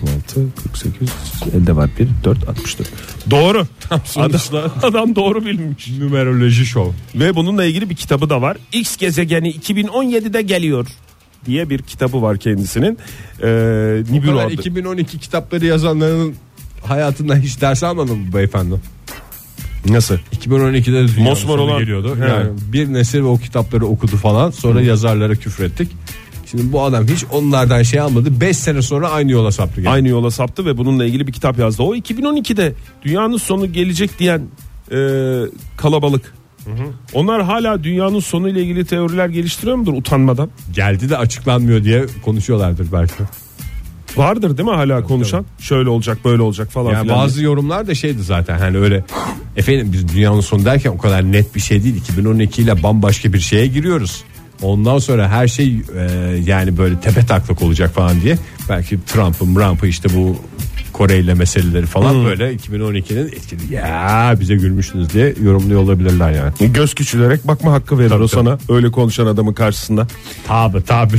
6, 0.02 0.40
48, 0.62 1.08
elde 1.54 1.76
var 1.76 1.90
1, 1.98 2.08
4, 2.24 2.48
64. 2.48 2.88
Doğru. 3.30 3.66
Adam, 3.90 4.70
adam 4.82 5.16
doğru 5.16 5.44
bilmiş. 5.44 5.88
Numeroloji 5.98 6.66
şov. 6.66 6.90
Ve 7.14 7.36
bununla 7.36 7.64
ilgili 7.64 7.90
bir 7.90 7.94
kitabı 7.94 8.30
da 8.30 8.42
var. 8.42 8.56
X 8.72 8.96
gezegeni 8.96 9.50
2017'de 9.50 10.42
geliyor 10.42 10.86
diye 11.46 11.70
bir 11.70 11.78
kitabı 11.78 12.22
var 12.22 12.38
kendisinin. 12.38 12.98
Ee, 13.42 13.42
Bu 14.08 14.12
Nibiru 14.12 14.30
kadar 14.36 14.46
adı. 14.46 14.52
2012 14.52 15.18
kitapları 15.18 15.66
yazanların 15.66 16.34
hayatından 16.84 17.36
hiç 17.40 17.60
ders 17.60 17.82
almadın 17.82 18.18
mı 18.18 18.32
beyefendi? 18.34 18.74
Nasıl? 19.88 20.14
2012'de 20.40 20.92
de 20.92 21.08
dünyanın 21.08 21.22
Mosmor 21.22 21.58
olan- 21.58 21.78
geliyordu. 21.80 22.16
He. 22.20 22.28
Yani 22.28 22.48
bir 22.72 22.92
nesil 22.92 23.20
o 23.20 23.36
kitapları 23.38 23.86
okudu 23.86 24.16
falan. 24.16 24.50
Sonra 24.50 24.80
yazarlara 24.80 25.34
küfrettik. 25.34 25.88
Şimdi 26.50 26.72
bu 26.72 26.82
adam 26.82 27.06
hiç 27.06 27.24
onlardan 27.32 27.82
şey 27.82 28.00
almadı. 28.00 28.40
5 28.40 28.56
sene 28.56 28.82
sonra 28.82 29.10
aynı 29.10 29.30
yola 29.32 29.52
saptı. 29.52 29.80
gene. 29.80 29.92
Aynı 29.92 30.08
yola 30.08 30.30
saptı 30.30 30.66
ve 30.66 30.76
bununla 30.78 31.04
ilgili 31.04 31.26
bir 31.26 31.32
kitap 31.32 31.58
yazdı. 31.58 31.82
O 31.82 31.94
2012'de 31.94 32.72
dünyanın 33.02 33.36
sonu 33.36 33.72
gelecek 33.72 34.18
diyen 34.18 34.42
e, 34.92 34.96
kalabalık. 35.76 36.34
Onlar 37.14 37.42
hala 37.42 37.84
dünyanın 37.84 38.20
sonu 38.20 38.48
ile 38.48 38.62
ilgili 38.62 38.84
teoriler 38.84 39.28
geliştiriyor 39.28 39.76
mudur 39.76 39.92
utanmadan? 39.92 40.50
Geldi 40.74 41.10
de 41.10 41.16
açıklanmıyor 41.16 41.84
diye 41.84 42.04
konuşuyorlardır 42.24 42.92
belki. 42.92 43.14
Vardır 44.16 44.56
değil 44.58 44.68
mi 44.68 44.74
hala 44.74 45.02
konuşan? 45.02 45.44
Şöyle 45.58 45.88
olacak 45.88 46.18
böyle 46.24 46.42
olacak 46.42 46.70
falan 46.72 46.92
Yani 46.92 47.02
filan. 47.02 47.18
bazı 47.18 47.42
yorumlar 47.44 47.86
da 47.86 47.94
şeydi 47.94 48.22
zaten 48.22 48.58
hani 48.58 48.78
öyle 48.78 49.04
efendim 49.56 49.88
biz 49.92 50.08
dünyanın 50.14 50.40
sonu 50.40 50.64
derken 50.64 50.90
o 50.90 50.98
kadar 50.98 51.32
net 51.32 51.54
bir 51.54 51.60
şey 51.60 51.84
değil 51.84 51.96
2012 51.96 52.62
ile 52.62 52.82
bambaşka 52.82 53.32
bir 53.32 53.40
şeye 53.40 53.66
giriyoruz. 53.66 54.24
Ondan 54.62 54.98
sonra 54.98 55.28
her 55.28 55.48
şey 55.48 55.80
e, 55.96 56.02
yani 56.46 56.78
böyle 56.78 57.00
tepe 57.00 57.26
taklak 57.26 57.62
olacak 57.62 57.94
falan 57.94 58.20
diye 58.20 58.38
belki 58.68 58.98
Trump'ın 59.06 59.54
Trump'ı 59.54 59.86
işte 59.86 60.08
bu 60.16 60.36
Kore 60.96 61.18
ile 61.18 61.34
meseleleri 61.34 61.86
falan 61.86 62.24
böyle 62.24 62.54
2012'nin 62.54 63.26
etkili 63.26 63.74
ya 63.74 64.36
bize 64.40 64.54
gülmüşsünüz 64.54 65.10
diye 65.10 65.34
yorumluyor 65.42 65.80
olabilirler 65.80 66.30
yani. 66.30 66.72
Göz 66.72 66.94
küçülerek 66.94 67.48
bakma 67.48 67.72
hakkı 67.72 67.98
verir 67.98 68.08
Tabii, 68.08 68.22
o 68.22 68.26
tabii. 68.26 68.44
sana 68.44 68.58
öyle 68.68 68.90
konuşan 68.90 69.26
adamın 69.26 69.52
karşısında. 69.52 70.06
Tabi 70.46 70.84
tabi 70.84 71.16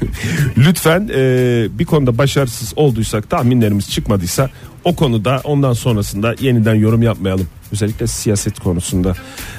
Lütfen 0.58 1.10
e, 1.14 1.66
bir 1.78 1.84
konuda 1.84 2.18
başarısız 2.18 2.72
olduysak 2.76 3.30
tahminlerimiz 3.30 3.90
çıkmadıysa 3.90 4.50
o 4.84 4.96
konuda 4.96 5.40
ondan 5.44 5.72
sonrasında 5.72 6.34
yeniden 6.40 6.74
yorum 6.74 7.02
yapmayalım. 7.02 7.46
Özellikle 7.72 8.06
siyaset 8.06 8.60
konusunda. 8.60 9.14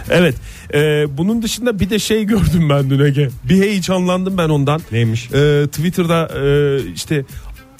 Evet 0.09 0.35
e, 0.73 1.05
bunun 1.17 1.41
dışında 1.41 1.79
bir 1.79 1.89
de 1.89 1.99
şey 1.99 2.23
gördüm 2.25 2.69
ben 2.69 2.89
dün 2.89 2.99
Ege. 2.99 3.29
Bir 3.43 3.61
heyecanlandım 3.61 4.37
ben 4.37 4.49
ondan. 4.49 4.81
Neymiş? 4.91 5.25
E, 5.25 5.67
Twitter'da 5.67 6.29
e, 6.45 6.79
işte 6.95 7.25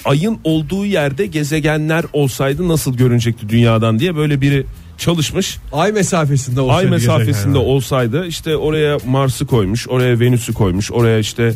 ayın 0.05 0.39
olduğu 0.43 0.85
yerde 0.85 1.25
gezegenler 1.25 2.05
olsaydı 2.13 2.67
nasıl 2.67 2.97
görünecekti 2.97 3.49
dünyadan 3.49 3.99
diye 3.99 4.15
böyle 4.15 4.41
biri 4.41 4.65
çalışmış. 4.97 5.57
Ay 5.71 5.91
mesafesinde 5.91 6.61
olsaydı 6.61 6.79
Ay 6.79 6.91
mesafesinde 6.91 7.57
gezegen. 7.57 7.69
olsaydı 7.69 8.27
işte 8.27 8.57
oraya 8.57 8.97
Mars'ı 9.07 9.45
koymuş, 9.45 9.89
oraya 9.89 10.19
Venüs'ü 10.19 10.53
koymuş, 10.53 10.91
oraya 10.91 11.19
işte 11.19 11.53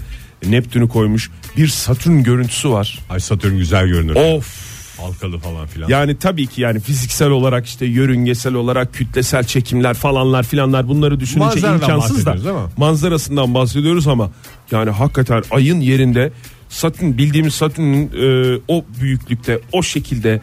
Neptün'ü 0.48 0.90
koymuş. 0.90 1.32
Bir 1.58 1.68
Satürn 1.68 2.24
görüntüsü 2.24 2.70
var. 2.70 3.00
Ay 3.10 3.20
Satürn 3.20 3.58
güzel 3.58 3.88
görünür. 3.88 4.16
Of. 4.16 4.70
Halkalı 5.02 5.40
falan 5.40 5.68
filan. 5.68 5.90
Yani 5.90 6.18
tabii 6.18 6.48
ki 6.48 6.62
yani 6.62 6.80
fiziksel 6.80 7.30
olarak 7.30 7.66
işte 7.66 7.86
yörüngesel 7.86 8.54
olarak 8.54 8.94
kütlesel 8.94 9.44
çekimler 9.44 9.94
falanlar 9.94 10.44
filanlar 10.44 10.88
bunları 10.88 11.20
düşününce 11.20 11.46
Manzaradan 11.46 11.80
imkansız 11.80 12.26
da 12.26 12.36
manzarasından 12.78 13.54
bahsediyoruz 13.54 14.08
ama 14.08 14.32
yani 14.72 14.90
hakikaten 14.90 15.44
ayın 15.52 15.80
yerinde 15.80 16.32
Satürn 16.70 17.18
bildiğimiz 17.18 17.54
Satürn'ün 17.54 18.12
e, 18.22 18.60
o 18.68 18.86
büyüklükte 19.02 19.60
o 19.72 19.84
şekilde 19.84 20.42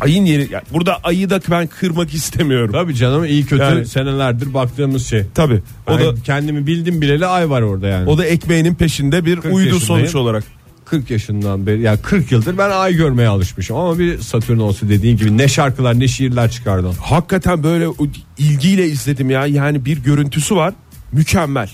ayın 0.00 0.24
yeri 0.24 0.48
yani 0.52 0.62
burada 0.72 0.96
ayı 1.02 1.30
da 1.30 1.40
ben 1.50 1.66
kırmak 1.66 2.14
istemiyorum. 2.14 2.72
Tabii 2.72 2.94
canım 2.94 3.24
iyi 3.24 3.46
kötü 3.46 3.62
Yani- 3.62 3.86
senelerdir 3.86 4.54
baktığımız 4.54 5.06
şey. 5.06 5.22
Tabii. 5.34 5.62
O 5.86 5.98
da 5.98 6.14
kendimi 6.24 6.66
bildim 6.66 7.00
bileli 7.00 7.26
ay 7.26 7.50
var 7.50 7.62
orada 7.62 7.86
yani. 7.88 8.10
o 8.10 8.18
da 8.18 8.24
ekmeğinin 8.24 8.74
peşinde 8.74 9.24
bir 9.24 9.36
40 9.36 9.54
uydu 9.54 9.74
yaşındayım. 9.74 9.80
sonuç 10.08 10.14
olarak. 10.14 10.44
40 10.84 11.10
yaşından 11.10 11.66
beri 11.66 11.80
yani 11.80 11.98
40 12.02 12.32
yıldır 12.32 12.58
ben 12.58 12.70
ay 12.70 12.94
görmeye 12.94 13.28
alışmışım 13.28 13.76
ama 13.76 13.98
bir 13.98 14.18
Satürn 14.18 14.58
olsa 14.58 14.88
dediğin 14.88 15.16
gibi 15.16 15.38
ne 15.38 15.48
şarkılar 15.48 16.00
ne 16.00 16.08
şiirler 16.08 16.50
çıkardı. 16.50 16.90
Hakikaten 17.00 17.62
böyle 17.62 17.88
o- 17.88 17.96
ilgiyle 18.38 18.86
izledim 18.86 19.30
ya. 19.30 19.46
Yani 19.46 19.84
bir 19.84 19.98
görüntüsü 19.98 20.56
var. 20.56 20.74
Mükemmel. 21.12 21.70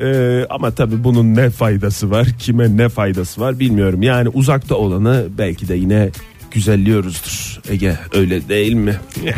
Ee, 0.00 0.46
ama 0.50 0.70
tabii 0.70 1.04
bunun 1.04 1.34
ne 1.34 1.50
faydası 1.50 2.10
var 2.10 2.26
kime 2.38 2.76
ne 2.76 2.88
faydası 2.88 3.40
var 3.40 3.58
bilmiyorum. 3.58 4.02
Yani 4.02 4.28
uzakta 4.28 4.74
olanı 4.74 5.26
belki 5.38 5.68
de 5.68 5.74
yine 5.74 6.10
güzelliyoruzdur. 6.50 7.60
Ege 7.70 7.96
öyle 8.14 8.48
değil 8.48 8.74
mi? 8.74 8.96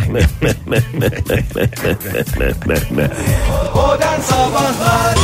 Modern 3.75 4.21
Sabahlar. 4.21 5.17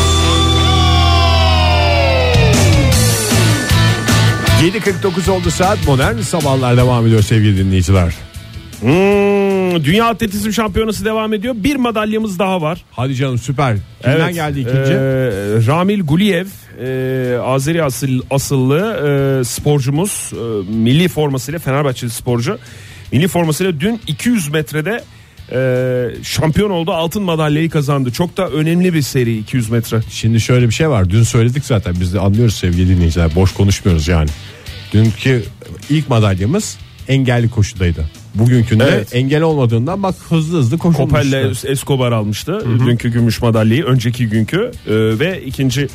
7.49 4.62 5.30
oldu 5.30 5.50
saat. 5.50 5.86
Modern 5.86 6.18
sabahlar 6.18 6.76
devam 6.76 7.06
ediyor 7.06 7.22
sevgili 7.22 7.58
dinleyiciler. 7.58 8.14
Hmm, 8.80 9.45
Dünya 9.84 10.06
Atletizm 10.06 10.52
Şampiyonası 10.52 11.04
devam 11.04 11.34
ediyor 11.34 11.54
bir 11.56 11.76
madalyamız 11.76 12.38
daha 12.38 12.62
var. 12.62 12.84
Hadi 12.90 13.14
canım 13.14 13.38
süper. 13.38 13.76
Kimden 14.02 14.20
Evet, 14.20 14.34
geldi 14.34 14.60
ikinci? 14.60 14.92
e, 14.92 14.96
Ramil 15.66 16.00
Guliyev 16.02 16.46
e, 16.80 17.38
Azeri 17.38 17.82
asıl, 17.84 18.20
asıllı 18.30 18.78
e, 19.40 19.44
sporcumuz 19.44 20.30
e, 20.32 20.72
milli 20.72 21.08
formasıyla 21.08 21.58
Fenerbahçeli 21.60 22.10
sporcu 22.10 22.58
milli 23.12 23.28
formasıyla 23.28 23.80
dün 23.80 24.00
200 24.06 24.48
metrede 24.48 25.04
e, 25.52 26.08
şampiyon 26.22 26.70
oldu 26.70 26.92
altın 26.92 27.22
madalyayı 27.22 27.70
kazandı 27.70 28.10
çok 28.12 28.36
da 28.36 28.48
önemli 28.48 28.94
bir 28.94 29.02
seri 29.02 29.38
200 29.38 29.70
metre 29.70 30.00
Şimdi 30.10 30.40
şöyle 30.40 30.68
bir 30.68 30.74
şey 30.74 30.88
var. 30.90 31.10
Dün 31.10 31.22
söyledik 31.22 31.64
zaten 31.64 31.94
biz 32.00 32.14
de 32.14 32.20
anlıyoruz 32.20 32.54
sevgili 32.54 32.88
dinleyiciler. 32.96 33.34
Boş 33.34 33.54
konuşmuyoruz 33.54 34.08
yani. 34.08 34.28
Dünkü 34.92 35.44
ilk 35.90 36.08
madalyamız 36.08 36.78
engelli 37.08 37.50
koşudaydı. 37.50 38.10
Bugünkünde 38.38 38.84
Evet. 38.84 39.14
engel 39.14 39.42
olmadığından 39.42 40.02
bak 40.02 40.14
hızlı 40.28 40.58
hızlı 40.58 40.78
koşulmuş. 40.78 41.10
Kopel'le 41.10 41.52
Escobar 41.64 42.12
almıştı. 42.12 42.66
Dünkü 42.86 43.08
gümüş 43.08 43.42
madalyayı, 43.42 43.84
önceki 43.84 44.28
günkü 44.28 44.70
e, 44.86 44.94
ve 44.94 45.42
ikinci 45.46 45.88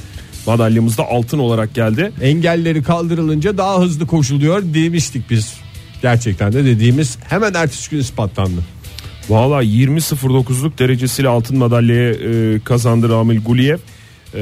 madalyamız 0.48 0.98
da 0.98 1.04
altın 1.08 1.40
olarak 1.40 1.74
geldi. 1.74 2.12
Engelleri 2.22 2.84
kaldırılınca 2.84 3.58
daha 3.58 3.80
hızlı 3.82 4.08
koşuluyor 4.08 4.62
demiştik 4.64 5.30
biz. 5.30 5.54
Gerçekten 6.02 6.54
de 6.54 6.66
dediğimiz 6.66 7.18
hemen 7.30 7.54
ertesi 7.54 7.92
gün 7.92 8.00
ispatlandı. 8.00 8.62
Valla 9.30 9.64
20.09'luk 9.64 10.78
derecesiyle 10.80 11.30
altın 11.30 11.58
madalyayı 11.58 12.14
e, 12.14 12.60
kazandı 12.60 13.10
Ramil 13.10 13.44
Guliyev. 13.44 13.78
E, 14.36 14.40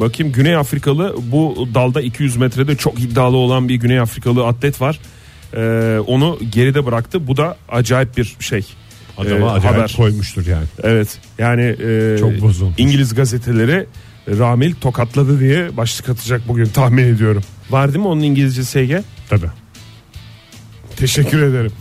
bakayım 0.00 0.32
Güney 0.32 0.56
Afrikalı 0.56 1.16
bu 1.32 1.68
dalda 1.74 2.00
200 2.00 2.36
metrede 2.36 2.76
çok 2.76 3.00
iddialı 3.00 3.36
olan 3.36 3.68
bir 3.68 3.74
Güney 3.74 4.00
Afrikalı 4.00 4.46
atlet 4.46 4.80
var. 4.80 4.98
E, 5.56 5.98
onu 6.06 6.38
geride 6.52 6.86
bıraktı. 6.86 7.26
Bu 7.26 7.36
da 7.36 7.56
acayip 7.68 8.16
bir 8.16 8.36
şey. 8.40 8.66
Adama 9.18 9.46
E, 9.46 9.50
acayip 9.50 9.76
haber. 9.78 9.94
koymuştur 9.96 10.46
yani. 10.46 10.66
Evet 10.82 11.18
yani 11.38 11.62
e, 11.62 12.16
Çok 12.20 12.40
bozulmuş. 12.40 12.74
İngiliz 12.78 13.14
gazeteleri 13.14 13.86
Ramil 14.28 14.74
tokatladı 14.74 15.40
diye 15.40 15.76
başlık 15.76 16.08
atacak 16.08 16.48
bugün 16.48 16.64
tahmin 16.66 17.04
ediyorum. 17.04 17.42
Var 17.70 17.88
değil 17.88 17.98
mi 18.04 18.08
onun 18.08 18.22
İngilizcesi 18.22 18.78
Ege? 18.78 19.02
Tabii. 19.28 19.46
Teşekkür 20.96 21.42
ederim. 21.42 21.72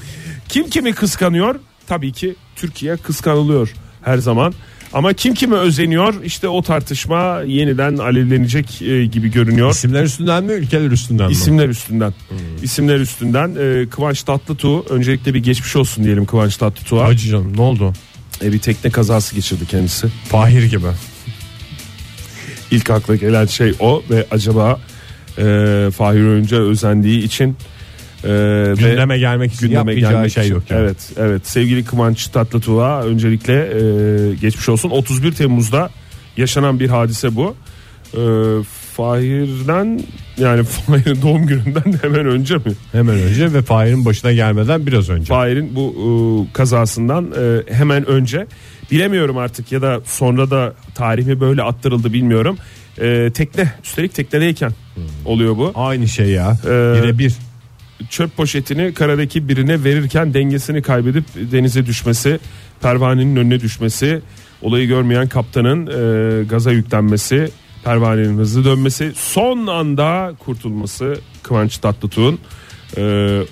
Kim 0.49 0.69
kimi 0.69 0.93
kıskanıyor? 0.93 1.55
Tabii 1.87 2.11
ki 2.11 2.35
Türkiye 2.55 2.97
kıskanılıyor 2.97 3.73
her 4.01 4.17
zaman. 4.17 4.53
Ama 4.93 5.13
kim 5.13 5.33
kime 5.33 5.55
özeniyor? 5.55 6.23
İşte 6.23 6.47
o 6.47 6.61
tartışma 6.61 7.41
yeniden 7.41 7.97
alevlenecek 7.97 8.81
e, 8.81 9.05
gibi 9.05 9.31
görünüyor. 9.31 9.71
İsimler 9.71 10.03
üstünden 10.03 10.43
mi 10.43 10.51
ülkeler 10.53 10.91
üstünden 10.91 11.27
mi? 11.27 11.31
İsimler 11.31 11.69
üstünden. 11.69 12.13
İsimler 12.63 12.99
üstünden 12.99 13.55
e, 13.59 13.89
Kıvanç 13.89 14.23
Tatlıtuğ 14.23 14.85
öncelikle 14.89 15.33
bir 15.33 15.43
geçmiş 15.43 15.75
olsun 15.75 16.03
diyelim 16.03 16.25
Kıvanç 16.25 16.57
Tatlıtuğ'a. 16.57 17.05
Hacı 17.05 17.29
canım 17.29 17.57
ne 17.57 17.61
oldu? 17.61 17.93
E, 18.43 18.53
bir 18.53 18.59
tekne 18.59 18.91
kazası 18.91 19.35
geçirdi 19.35 19.65
kendisi. 19.65 20.07
Fahir 20.29 20.63
gibi. 20.63 20.87
İlk 22.71 22.89
akla 22.89 23.15
gelen 23.15 23.45
şey 23.45 23.73
o 23.79 24.03
ve 24.09 24.25
acaba 24.31 24.79
e, 25.37 25.43
Fahir 25.97 26.19
Öğünç'e 26.19 26.55
özendiği 26.55 27.23
için 27.23 27.57
e, 28.27 28.33
ve 28.69 28.89
Gündeme 28.89 29.17
gelmek 29.17 29.53
için 29.53 29.67
gündeme 29.67 29.95
gelmek 29.95 30.31
şey 30.31 30.49
yok. 30.49 30.63
Yani. 30.69 30.81
Evet, 30.81 30.97
evet. 31.17 31.47
Sevgili 31.47 31.85
Kıvanç 31.85 32.27
Tatlıtuğ'a 32.27 33.03
öncelikle 33.03 33.53
e, 33.53 34.35
geçmiş 34.35 34.69
olsun. 34.69 34.89
31 34.89 35.31
Temmuz'da 35.31 35.89
yaşanan 36.37 36.79
bir 36.79 36.89
hadise 36.89 37.35
bu. 37.35 37.55
E, 38.13 38.21
Fahir'den 38.97 40.01
yani 40.37 40.63
Fahir'in 40.63 41.21
doğum 41.21 41.47
gününden 41.47 41.93
hemen 42.01 42.25
önce 42.25 42.55
mi? 42.55 42.73
Hemen 42.91 43.15
önce 43.15 43.53
ve 43.53 43.61
Fahir'in 43.61 44.05
başına 44.05 44.31
gelmeden 44.31 44.87
biraz 44.87 45.09
önce. 45.09 45.25
Fahir'in 45.25 45.75
bu 45.75 45.95
e, 45.97 46.09
kazasından 46.53 47.31
e, 47.39 47.73
hemen 47.73 48.05
önce 48.05 48.47
bilemiyorum 48.91 49.37
artık 49.37 49.71
ya 49.71 49.81
da 49.81 50.01
sonra 50.05 50.51
da 50.51 50.73
tarih 50.95 51.25
mi 51.25 51.39
böyle 51.39 51.63
attırıldı 51.63 52.13
bilmiyorum. 52.13 52.57
E, 53.01 53.31
tekne 53.33 53.71
üstelik 53.83 54.13
teknedeyken 54.13 54.71
oluyor 55.25 55.57
bu. 55.57 55.71
Aynı 55.75 56.07
şey 56.07 56.27
ya. 56.27 56.57
Ee, 56.65 56.67
Birebir. 56.67 57.33
Çöp 58.09 58.37
poşetini 58.37 58.93
karadaki 58.93 59.49
birine 59.49 59.83
verirken 59.83 60.33
dengesini 60.33 60.81
kaybedip 60.81 61.25
denize 61.51 61.85
düşmesi, 61.85 62.39
pervanenin 62.81 63.35
önüne 63.35 63.59
düşmesi, 63.59 64.21
olayı 64.61 64.87
görmeyen 64.87 65.27
kaptanın 65.27 65.87
e, 65.87 66.43
gaza 66.43 66.71
yüklenmesi, 66.71 67.51
pervanenin 67.83 68.37
hızlı 68.37 68.65
dönmesi, 68.65 69.11
son 69.15 69.67
anda 69.67 70.33
kurtulması 70.39 71.17
Kıvanç 71.43 71.77
Tatlıtuğ'un 71.77 72.39
e, 72.97 73.01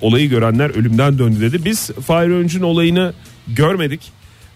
olayı 0.00 0.28
görenler 0.28 0.70
ölümden 0.70 1.18
döndü 1.18 1.40
dedi. 1.40 1.64
Biz 1.64 1.90
Fahir 1.90 2.30
Öncü'nün 2.30 2.64
olayını 2.64 3.12
görmedik. 3.48 4.00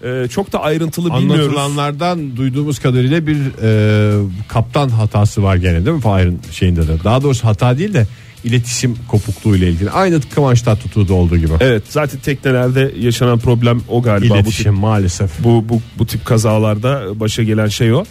E, 0.04 0.28
çok 0.28 0.52
da 0.52 0.60
ayrıntılı 0.62 1.14
bilmiyoruz. 1.14 1.46
Anlatılanlardan 1.46 2.36
duyduğumuz 2.36 2.78
kadarıyla 2.78 3.26
bir 3.26 3.36
e, 3.62 4.28
kaptan 4.48 4.88
hatası 4.88 5.42
var 5.42 5.56
gene 5.56 5.86
değil 5.86 5.96
mi 5.96 6.02
Fahir'in 6.02 6.40
şeyinde 6.52 6.88
de. 6.88 7.04
Daha 7.04 7.22
doğrusu 7.22 7.44
hata 7.44 7.78
değil 7.78 7.94
de 7.94 8.06
iletişim 8.44 8.96
kopukluğu 9.08 9.56
ile 9.56 9.68
ilgili. 9.68 9.90
Aynı 9.90 10.20
Kıvanç 10.20 10.62
Tatlıtuğ'da 10.62 11.14
olduğu 11.14 11.36
gibi. 11.36 11.52
Evet 11.60 11.82
zaten 11.88 12.20
teknelerde 12.20 12.92
yaşanan 13.00 13.38
problem 13.38 13.80
o 13.88 14.02
galiba. 14.02 14.34
Bu 14.34 14.38
tip 14.38 14.46
İletişim 14.46 14.74
maalesef. 14.74 15.30
bu 15.44 15.64
bu 15.68 15.80
bu 15.98 16.06
tip 16.06 16.24
kazalarda 16.24 17.20
başa 17.20 17.42
gelen 17.42 17.66
şey 17.66 17.92
o. 17.92 18.04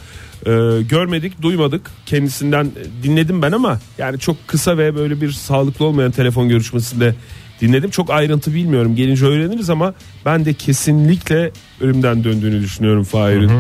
Ee, 0.46 0.52
görmedik, 0.90 1.42
duymadık. 1.42 1.92
Kendisinden 2.06 2.72
dinledim 3.04 3.42
ben 3.42 3.52
ama 3.52 3.80
yani 3.98 4.20
çok 4.20 4.48
kısa 4.48 4.78
ve 4.78 4.96
böyle 4.96 5.22
bir 5.22 5.32
sağlıklı 5.32 5.86
olmayan 5.86 6.12
telefon 6.12 6.50
görüşmesinde 6.50 7.16
dinledim. 7.62 7.90
Çok 7.90 8.10
ayrıntı 8.10 8.54
bilmiyorum. 8.54 8.96
Gelince 8.96 9.26
öğreniriz 9.26 9.70
ama 9.70 9.94
ben 10.26 10.46
de 10.46 10.54
kesinlikle 10.54 11.52
ölümden 11.82 12.24
döndüğünü 12.24 12.62
düşünüyorum 12.62 13.04
Fahir'in. 13.04 13.52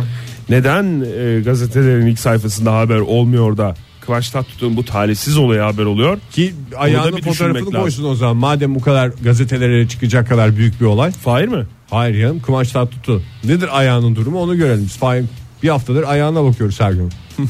Neden 0.50 1.06
e, 1.17 1.41
gazetelerin 1.41 2.06
ilk 2.06 2.20
sayfasında 2.20 2.78
haber 2.78 3.00
olmuyor 3.00 3.58
da 3.58 3.76
Kıvanç 4.10 4.30
Tatlıtuğ'un 4.30 4.78
bu 4.78 4.86
talihsiz 4.86 5.38
olayı 5.38 5.62
haber 5.62 5.86
oluyor? 5.86 6.17
Ki 6.32 6.54
bir 6.72 6.84
ayağının 6.84 7.17
düşünmek 7.17 7.38
fotoğrafını 7.38 7.65
lazım. 7.65 7.82
koysun 7.82 8.04
o 8.04 8.15
zaman. 8.15 8.38
Madem 8.38 8.76
bu 8.76 8.82
kadar 8.82 9.08
gazetelere 9.08 9.88
çıkacak 9.88 10.30
kadar 10.30 10.56
büyük 10.56 10.82
bir 10.82 10.86
olay. 10.86 11.12
Fahir 11.12 11.48
mi? 11.48 11.65
Hayır 11.89 12.22
canım 12.22 12.41
Kıvanç 12.41 12.72
Tatlıtuğ. 12.72 13.22
Nedir 13.43 13.78
ayağının 13.80 14.15
durumu 14.15 14.41
onu 14.41 14.58
görelim. 14.58 14.86
Fahir 14.86 15.26
bir 15.63 15.69
haftadır 15.69 16.04
ayağına 16.04 16.43
bakıyoruz 16.43 16.80
her 16.80 16.91
gün. 16.91 17.10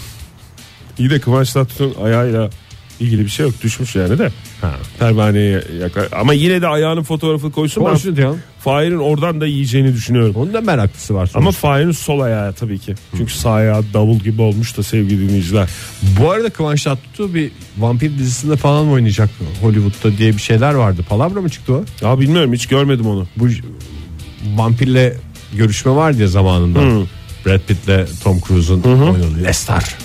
İyi 0.98 1.10
de 1.10 1.20
Kıvanç 1.20 1.54
Tatlıtuğ'un 1.54 2.04
ayağıyla 2.04 2.50
ilgili 3.00 3.26
bir 3.26 3.30
şey 3.30 3.46
yok. 3.46 3.56
Düşmüş 3.64 3.96
yani 3.96 4.20
de. 4.20 4.30
Ha. 4.62 4.72
Pervaneye 5.00 5.64
yakar. 5.82 6.08
Ama 6.12 6.34
yine 6.34 6.62
de 6.62 6.68
ayağının 6.68 7.04
fotoğrafını 7.04 7.52
koysun. 7.52 7.84
Ben 7.86 7.90
Koysun 7.90 8.16
diyorum. 8.16 8.40
Fahir'in 8.60 8.98
oradan 8.98 9.42
da 9.42 9.46
yiyeceğini 9.48 9.94
düşünüyorum. 9.94 10.36
Onun 10.36 10.54
da 10.54 10.62
meraklısı 10.62 11.14
var. 11.16 11.32
Ama 11.34 11.44
sonuçta. 11.44 11.62
Fahir'in 11.68 11.92
sol 11.92 12.20
ayağı 12.20 12.54
tabii 12.54 12.80
ki. 12.80 12.96
Çünkü 13.18 13.34
sağ 13.34 13.52
ayağı 13.52 13.84
davul 13.94 14.20
gibi 14.20 14.42
olmuş 14.42 14.78
da 14.78 14.84
sevgili 14.84 15.28
dinleyiciler. 15.30 15.70
Bu 16.20 16.32
arada 16.32 16.50
Kıvanç 16.50 16.84
Tatlıtuğ 16.84 17.34
bir 17.34 17.52
vampir 17.78 18.18
dizisinde 18.18 18.56
falan 18.56 18.90
oynayacak 18.92 19.30
Hollywood'da 19.62 20.18
diye 20.18 20.34
bir 20.34 20.42
şeyler 20.42 20.74
vardı. 20.74 21.06
Palavra 21.10 21.42
mı 21.42 21.50
çıktı 21.50 21.74
o? 21.74 21.84
Ya 22.02 22.20
bilmiyorum 22.20 22.54
hiç 22.54 22.68
görmedim 22.68 23.08
onu. 23.08 23.28
Bu 23.38 23.48
vampirle 24.56 25.16
görüşme 25.58 25.92
vardı 25.92 26.22
ya 26.22 26.28
zamanında. 26.28 26.80
Hı. 26.80 27.04
Brad 27.46 27.60
Pitt'le 27.68 28.24
Tom 28.24 28.40
Cruise'un 28.48 28.82
oynadığı 28.82 29.44
Lestar. 29.44 29.96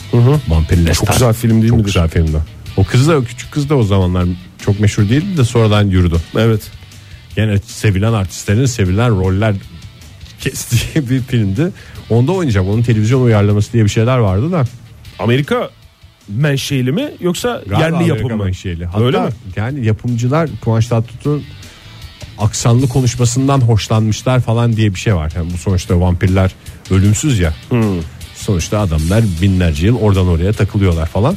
Vampir 0.48 0.76
Lestar. 0.76 0.94
Çok 0.94 1.12
güzel 1.12 1.32
film 1.32 1.52
değil 1.62 1.68
Çok 1.68 1.78
midir? 1.78 1.86
güzel 1.86 2.08
filmdi. 2.08 2.38
O 2.76 2.84
kız 2.84 3.08
da 3.08 3.16
o 3.16 3.24
küçük 3.24 3.52
kız 3.52 3.68
da 3.68 3.76
o 3.76 3.82
zamanlar 3.82 4.24
çok 4.64 4.80
meşhur 4.80 5.08
değildi 5.08 5.36
de 5.36 5.44
sonradan 5.44 5.86
yürüdü. 5.86 6.16
Evet. 6.38 6.70
Gene 7.36 7.58
sevilen 7.58 8.12
artistlerin 8.12 8.66
sevilen 8.66 9.10
roller 9.20 9.54
kestiği 10.40 11.08
bir 11.10 11.20
filmdi. 11.20 11.70
Onda 12.10 12.32
oynayacak. 12.32 12.64
Onun 12.64 12.82
televizyon 12.82 13.22
uyarlaması 13.22 13.72
diye 13.72 13.84
bir 13.84 13.88
şeyler 13.88 14.18
vardı 14.18 14.52
da. 14.52 14.64
Amerika 15.18 15.70
menşeili 16.28 16.92
mi 16.92 17.10
yoksa 17.20 17.48
Galiba 17.66 17.80
yerli 17.80 17.94
Amerika 17.96 18.14
yapım 18.16 18.36
mı? 18.38 18.44
menşeli. 18.44 18.84
Hatta 18.86 19.04
Öyle 19.04 19.20
mi? 19.20 19.28
yani 19.56 19.86
yapımcılar 19.86 20.50
Kıvanç 20.64 20.86
Tatlıtuğ'un 20.86 21.42
aksanlı 22.38 22.88
konuşmasından 22.88 23.60
hoşlanmışlar 23.60 24.40
falan 24.40 24.76
diye 24.76 24.94
bir 24.94 25.00
şey 25.00 25.14
var. 25.14 25.32
Yani 25.36 25.52
bu 25.52 25.58
sonuçta 25.58 26.00
vampirler 26.00 26.50
ölümsüz 26.90 27.38
ya. 27.38 27.54
Hmm. 27.68 27.82
Sonuçta 28.34 28.78
adamlar 28.80 29.24
binlerce 29.42 29.86
yıl 29.86 29.96
oradan 29.98 30.28
oraya 30.28 30.52
takılıyorlar 30.52 31.06
falan. 31.06 31.36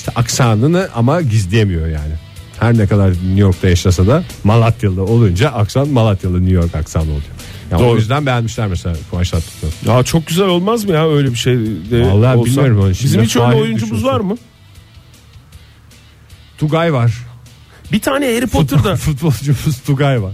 İşte 0.00 0.12
aksanını 0.16 0.88
ama 0.94 1.20
gizleyemiyor 1.20 1.86
yani. 1.86 2.12
Her 2.60 2.78
ne 2.78 2.86
kadar 2.86 3.10
New 3.10 3.40
York'ta 3.40 3.68
yaşasa 3.68 4.06
da 4.06 4.24
Malatyalı 4.44 5.02
olunca 5.04 5.50
aksan 5.50 5.88
Malatyalı 5.88 6.40
New 6.40 6.54
York 6.54 6.74
aksanı 6.74 7.02
oluyor. 7.04 7.20
Yani 7.70 7.82
o 7.82 7.86
Doğru. 7.86 7.96
yüzden 7.98 8.26
beğenmişler 8.26 8.66
mesela 8.66 8.96
Kıvanç 9.10 9.30
Tatlıtuğ. 9.30 9.90
Ya 9.90 10.02
çok 10.02 10.26
güzel 10.26 10.46
olmaz 10.46 10.84
mı 10.84 10.92
ya 10.92 11.08
öyle 11.10 11.30
bir 11.30 11.36
şey 11.36 11.54
de 11.90 12.02
Vallahi 12.02 12.36
olsa? 12.36 12.50
bilmiyorum 12.50 12.80
onu. 12.80 12.90
Bizim 12.90 13.22
hiç 13.22 13.36
öyle 13.36 13.46
oyuncumuz 13.56 13.80
düşünsün. 13.82 14.06
var 14.06 14.20
mı? 14.20 14.36
Tugay 16.58 16.92
var. 16.92 17.12
Bir 17.92 18.00
tane 18.00 18.34
Harry 18.36 18.46
Potter'da 18.46 18.96
Futbolcumuz 18.96 19.80
Tugay 19.86 20.22
var. 20.22 20.32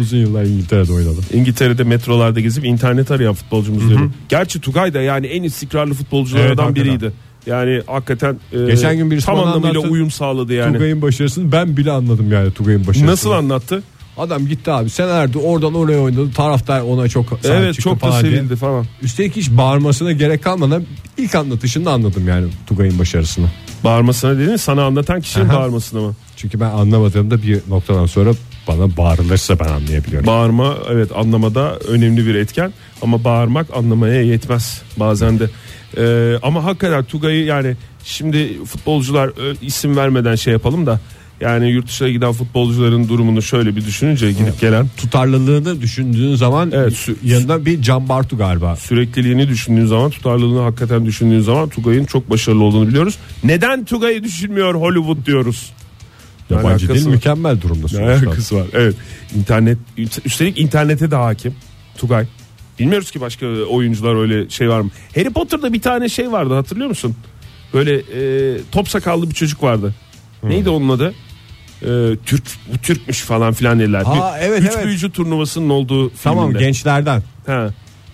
Uzun 0.00 0.18
yıllar 0.18 0.44
İngiltere'de 0.44 0.92
oynadı. 0.92 1.20
İngiltere'de 1.32 1.84
metrolarda 1.84 2.40
gezip 2.40 2.64
internet 2.64 3.10
arayan 3.10 3.34
futbolcumuz 3.34 3.88
diyorum. 3.88 4.14
Gerçi 4.28 4.60
Tugay 4.60 4.94
da 4.94 5.00
yani 5.02 5.26
en 5.26 5.42
istikrarlı 5.42 5.94
futbolculardan 5.94 6.48
Evet, 6.48 6.58
hakikaten. 6.58 6.84
biriydi. 6.84 7.12
Yani 7.46 7.82
hakikaten 7.86 8.36
e, 8.52 8.64
Geçen 8.66 8.96
gün 8.96 9.10
birisi 9.10 9.26
tam 9.26 9.36
bana 9.36 9.44
anlamıyla 9.44 9.70
anlattı. 9.70 9.88
uyum 9.92 10.10
sağladı 10.10 10.52
yani. 10.52 10.72
Tugay'ın 10.72 11.02
başarısını 11.02 11.52
ben 11.52 11.76
bile 11.76 11.90
anladım 11.90 12.32
yani 12.32 12.52
Tugay'ın 12.52 12.80
başarısını. 12.80 13.06
Nasıl 13.10 13.30
anlattı? 13.30 13.82
Adam 14.18 14.46
gitti 14.46 14.70
abi 14.72 14.90
senelerdir 14.90 15.40
oradan 15.44 15.74
oraya 15.74 15.98
oynadı. 16.00 16.32
Taraftar 16.32 16.80
ona 16.80 17.08
çok 17.08 17.28
sahip 17.28 17.44
evet 17.44 17.74
çıktı 17.74 17.82
çok 17.90 17.96
da 17.96 17.98
falan 18.06 18.22
diye. 18.24 18.36
sevildi 18.36 18.56
falan. 18.56 18.86
Üstelik 19.02 19.36
hiç 19.36 19.50
bağırmasına 19.50 20.12
gerek 20.12 20.42
kalmadan 20.44 20.84
ilk 21.18 21.34
anlatışında 21.34 21.92
anladım 21.92 22.28
yani 22.28 22.46
Tugay'ın 22.66 22.98
başarısını. 22.98 23.46
Bağırmasına 23.84 24.38
dedin 24.38 24.56
sana 24.56 24.84
anlatan 24.84 25.20
kişinin 25.20 25.48
Aha. 25.48 25.54
bağırmasına 25.58 26.00
mı? 26.00 26.14
Çünkü 26.36 26.60
ben 26.60 26.70
anlamadığımda 26.70 27.42
bir 27.42 27.60
noktadan 27.68 28.06
sonra 28.06 28.30
bana 28.68 28.96
bağırılırsa 28.96 29.58
ben 29.58 29.68
anlayabiliyorum. 29.68 30.26
Bağırma 30.26 30.74
evet 30.90 31.10
anlamada 31.16 31.76
önemli 31.76 32.26
bir 32.26 32.34
etken 32.34 32.72
ama 33.02 33.24
bağırmak 33.24 33.66
anlamaya 33.76 34.22
yetmez 34.22 34.82
bazen 34.96 35.38
de. 35.38 35.50
Ee, 35.98 36.34
ama 36.42 36.64
hakikaten 36.64 37.04
Tugay'ı 37.04 37.44
yani 37.44 37.76
şimdi 38.04 38.64
futbolcular 38.64 39.28
ö, 39.28 39.54
isim 39.62 39.96
vermeden 39.96 40.34
şey 40.34 40.52
yapalım 40.52 40.86
da 40.86 41.00
Yani 41.40 41.70
yurt 41.70 41.86
dışına 41.88 42.08
giden 42.08 42.32
futbolcuların 42.32 43.08
durumunu 43.08 43.42
şöyle 43.42 43.76
bir 43.76 43.84
düşününce 43.84 44.32
gidip 44.32 44.60
gelen 44.60 44.86
Tutarlılığını 44.96 45.80
düşündüğün 45.80 46.34
zaman 46.34 46.70
Evet, 46.74 46.92
sü- 46.92 47.14
yanında 47.24 47.66
bir 47.66 47.82
Can 47.82 48.08
Bartu 48.08 48.38
galiba. 48.38 48.76
sürekliliğini 48.76 49.48
düşündüğün 49.48 49.86
zaman 49.86 50.10
tutarlılığını 50.10 50.60
hakikaten 50.62 51.06
düşündüğün 51.06 51.40
zaman 51.40 51.68
Tugay'ın 51.68 52.04
çok 52.04 52.30
başarılı 52.30 52.64
olduğunu 52.64 52.88
biliyoruz. 52.88 53.18
Neden 53.44 53.84
Tugay'ı 53.84 54.24
düşünmüyor 54.24 54.74
Hollywood 54.74 55.26
diyoruz? 55.26 55.72
Ne 56.50 56.56
Yabancı 56.56 56.88
var? 56.88 56.94
mükemmel 57.10 57.60
durumda 57.60 57.82
Ne 57.82 57.88
sonuçta. 57.88 58.26
alakası 58.26 58.56
var? 58.56 58.66
Evet. 58.72 58.94
İnternet 59.36 59.78
üstelik 60.24 60.58
internete 60.58 61.10
de 61.10 61.16
hakim 61.16 61.54
Tugay. 61.98 62.26
Bilmiyoruz 62.78 63.10
ki 63.10 63.20
başka 63.20 63.46
oyuncular 63.46 64.14
öyle 64.14 64.48
şey 64.50 64.68
var 64.68 64.80
mı? 64.80 64.90
Harry 65.14 65.30
Potter'da 65.30 65.72
bir 65.72 65.80
tane 65.82 66.08
şey 66.08 66.32
vardı 66.32 66.54
hatırlıyor 66.54 66.88
musun? 66.88 67.16
Böyle 67.74 67.94
e, 67.94 68.58
top 68.72 68.88
sakallı 68.88 69.30
bir 69.30 69.34
çocuk 69.34 69.62
vardı. 69.62 69.94
Neydi 70.42 70.70
onun 70.70 70.88
adı? 70.88 71.14
E, 71.82 71.86
Türk 72.26 72.44
bu 72.72 72.78
Türkmüş 72.78 73.20
falan 73.20 73.52
filan 73.52 73.78
dediler. 73.80 74.02
Ha, 74.02 74.34
bir, 74.36 74.46
evet, 74.46 74.62
üç 74.62 74.70
evet. 74.74 74.84
büyücü 74.84 75.12
turnuvasının 75.12 75.68
olduğu 75.68 76.12
Tamam 76.22 76.46
filminde. 76.48 76.64
gençlerden. 76.64 77.22
Ha. 77.46 77.70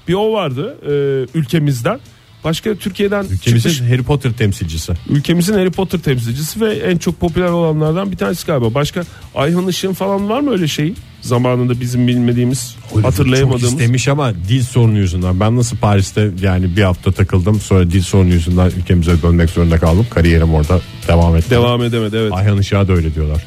Bir 0.09 0.15
o 0.15 0.33
vardı 0.33 0.77
e, 0.83 0.93
ülkemizden. 1.39 2.01
Başka 2.49 2.75
Türkiye'den 2.75 3.25
Ülkemizin 3.25 3.71
çıkmış 3.71 3.91
Harry 3.91 4.03
Potter 4.03 4.33
temsilcisi. 4.33 4.93
ülkemizin 5.09 5.55
Harry 5.55 5.71
Potter 5.71 5.99
temsilcisi 5.99 6.61
ve 6.61 6.75
en 6.75 6.99
çok 6.99 7.21
popüler 7.21 7.49
olanlardan 7.49 8.13
bir 8.13 8.17
tanesi 8.17 8.47
galiba. 8.47 8.75
Başka 8.75 9.03
Ayhan 9.35 9.69
Işık'ın 9.69 9.95
falan 9.95 10.29
var 10.29 10.41
mı 10.41 10.51
öyle 10.51 10.69
şey? 10.69 10.95
Zamanında 11.21 11.81
bizim 11.81 12.09
bilmediğimiz, 12.09 12.77
Çok 12.95 13.05
hatırlayamadığımız. 13.05 13.73
istemiş 13.73 14.09
ama 14.09 14.35
dil 14.49 14.63
sorunu 14.63 14.99
yüzünden. 14.99 15.41
Ben 15.41 15.57
nasıl 15.57 15.77
Paris'te 15.77 16.31
yani 16.43 16.77
bir 16.77 16.83
hafta 16.83 17.13
takıldım. 17.13 17.61
Sonra 17.61 17.91
dil 17.91 18.03
sorunu 18.03 18.33
yüzünden 18.35 18.73
ülkemize 18.79 19.23
dönmek 19.23 19.51
zorunda 19.51 19.79
kaldım. 19.79 20.07
Kariyerim 20.11 20.55
orada 20.55 20.81
devam 21.09 21.37
etti. 21.37 21.51
Devam 21.51 21.83
edemedi 21.83 22.17
evet. 22.17 22.33
Ayhan 22.33 22.59
Işık'a 22.59 22.89
da 22.89 22.93
öyle 22.93 23.15
diyorlar. 23.15 23.45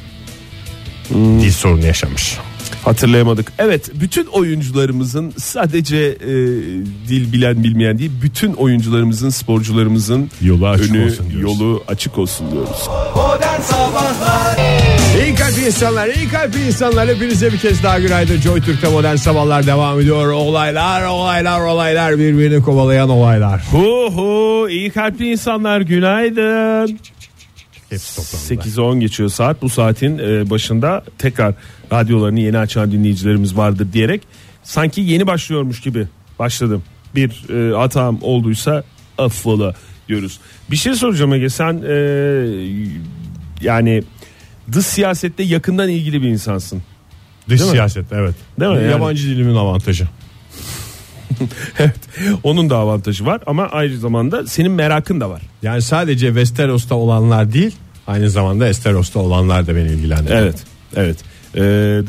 Dil 1.14 1.52
sorunu 1.52 1.86
yaşamış. 1.86 2.38
Hatırlayamadık. 2.84 3.52
Evet 3.58 3.90
bütün 3.94 4.26
oyuncularımızın 4.26 5.32
sadece 5.38 5.96
e, 5.98 6.30
dil 7.08 7.32
bilen 7.32 7.64
bilmeyen 7.64 7.98
değil 7.98 8.10
bütün 8.22 8.52
oyuncularımızın 8.52 9.30
sporcularımızın 9.30 10.30
Yolu 10.42 10.68
açık 10.68 10.90
önü 10.94 11.04
olsun 11.04 11.30
diyoruz. 11.30 11.60
yolu 11.60 11.82
açık 11.88 12.18
olsun 12.18 12.50
diyoruz. 12.52 12.88
İyi 15.24 15.34
kalp 15.34 15.58
insanlar, 15.66 16.08
iyi 16.08 16.28
kalp 16.28 16.56
insanlar 16.68 17.08
hepinize 17.08 17.52
bir 17.52 17.58
kez 17.58 17.82
daha 17.82 17.98
günaydın. 18.00 18.36
Joy 18.40 18.60
Türk'te 18.60 18.88
modern 18.88 19.16
sabahlar 19.16 19.66
devam 19.66 20.00
ediyor. 20.00 20.32
Olaylar, 20.32 21.04
olaylar, 21.04 21.60
olaylar 21.60 22.18
birbirini 22.18 22.62
kovalayan 22.62 23.08
olaylar. 23.08 23.62
Hu 23.70 24.10
hu 24.14 24.68
iyi 24.70 24.90
kalpli 24.90 25.30
insanlar 25.32 25.80
günaydın. 25.80 26.98
Hepsi 27.92 28.16
toplamında. 28.16 28.68
8'e 28.68 28.80
10 28.80 29.00
geçiyor 29.00 29.28
saat. 29.28 29.62
Bu 29.62 29.68
saatin 29.68 30.18
e, 30.18 30.50
başında 30.50 31.04
tekrar 31.18 31.54
radyolarını 31.92 32.40
yeni 32.40 32.58
açan 32.58 32.92
dinleyicilerimiz 32.92 33.56
vardır 33.56 33.92
diyerek 33.92 34.22
sanki 34.62 35.00
yeni 35.00 35.26
başlıyormuş 35.26 35.80
gibi 35.80 36.08
başladım. 36.38 36.82
Bir 37.14 37.30
e, 37.70 37.76
hatam 37.76 38.18
olduysa 38.22 38.84
affola 39.18 39.74
diyoruz. 40.08 40.40
Bir 40.70 40.76
şey 40.76 40.94
soracağım 40.94 41.32
Ege 41.32 41.48
sen 41.48 41.82
e, 41.88 41.94
yani 43.60 44.02
dış 44.72 44.86
siyasette 44.86 45.42
yakından 45.42 45.88
ilgili 45.88 46.22
bir 46.22 46.28
insansın. 46.28 46.82
Dış 47.48 47.58
Değil 47.60 47.70
mi? 47.70 47.72
siyaset 47.72 48.12
evet. 48.12 48.34
Değil 48.60 48.72
mi? 48.72 48.78
Yani- 48.78 48.90
Yabancı 48.90 49.28
dilimin 49.28 49.54
avantajı. 49.54 50.08
evet 51.78 51.96
onun 52.42 52.70
da 52.70 52.76
avantajı 52.76 53.26
var 53.26 53.40
ama 53.46 53.66
aynı 53.66 53.96
zamanda 53.98 54.46
senin 54.46 54.72
merakın 54.72 55.20
da 55.20 55.30
var. 55.30 55.42
Yani 55.62 55.82
sadece 55.82 56.26
Westeros'ta 56.26 56.94
olanlar 56.94 57.52
değil 57.52 57.74
aynı 58.06 58.30
zamanda 58.30 58.68
Esteros'ta 58.68 59.18
olanlar 59.20 59.66
da 59.66 59.76
beni 59.76 59.88
ilgilendiriyor. 59.88 60.40
Evet 60.40 60.56
evet 60.96 61.16
e, 61.54 61.60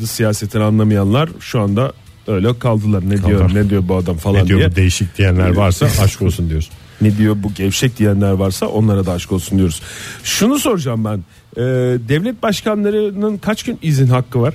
dış 0.02 0.10
siyasetini 0.10 0.62
anlamayanlar 0.62 1.28
şu 1.40 1.60
anda 1.60 1.92
öyle 2.26 2.58
kaldılar 2.58 3.02
ne 3.10 3.24
diyor 3.24 3.40
Kaldılar. 3.40 3.64
ne 3.64 3.70
diyor 3.70 3.88
bu 3.88 3.96
adam 3.96 4.16
falan 4.16 4.42
Ne 4.44 4.46
diyor 4.48 4.58
diye. 4.58 4.70
bu 4.70 4.76
değişik 4.76 5.18
diyenler 5.18 5.48
varsa 5.56 5.86
aşk 6.02 6.22
olsun 6.22 6.48
diyoruz. 6.48 6.70
Ne 7.00 7.16
diyor 7.18 7.36
bu 7.42 7.54
gevşek 7.54 7.98
diyenler 7.98 8.30
varsa 8.30 8.66
onlara 8.66 9.06
da 9.06 9.12
aşk 9.12 9.32
olsun 9.32 9.58
diyoruz. 9.58 9.82
Şunu 10.24 10.58
soracağım 10.58 11.04
ben. 11.04 11.24
Ee, 11.56 11.60
devlet 12.08 12.42
başkanlarının 12.42 13.38
kaç 13.38 13.62
gün 13.62 13.78
izin 13.82 14.06
hakkı 14.06 14.40
var? 14.40 14.54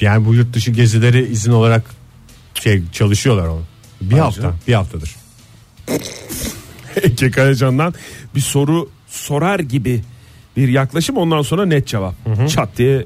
Yani 0.00 0.26
bu 0.26 0.34
yurt 0.34 0.52
dışı 0.54 0.70
gezileri 0.70 1.26
izin 1.26 1.52
olarak 1.52 1.82
şey 2.62 2.82
çalışıyorlar 2.92 3.46
onu. 3.46 3.62
Bir 4.00 4.18
hafta, 4.18 4.42
canım. 4.42 4.56
bir 4.68 4.74
haftadır. 4.74 5.16
Ege 7.02 7.30
Kayacan'dan 7.30 7.94
bir 8.34 8.40
soru 8.40 8.88
sorar 9.08 9.60
gibi 9.60 10.02
bir 10.56 10.68
yaklaşım 10.68 11.16
ondan 11.16 11.42
sonra 11.42 11.66
net 11.66 11.86
cevap. 11.86 12.14
Çat 12.48 12.78
diye 12.78 13.04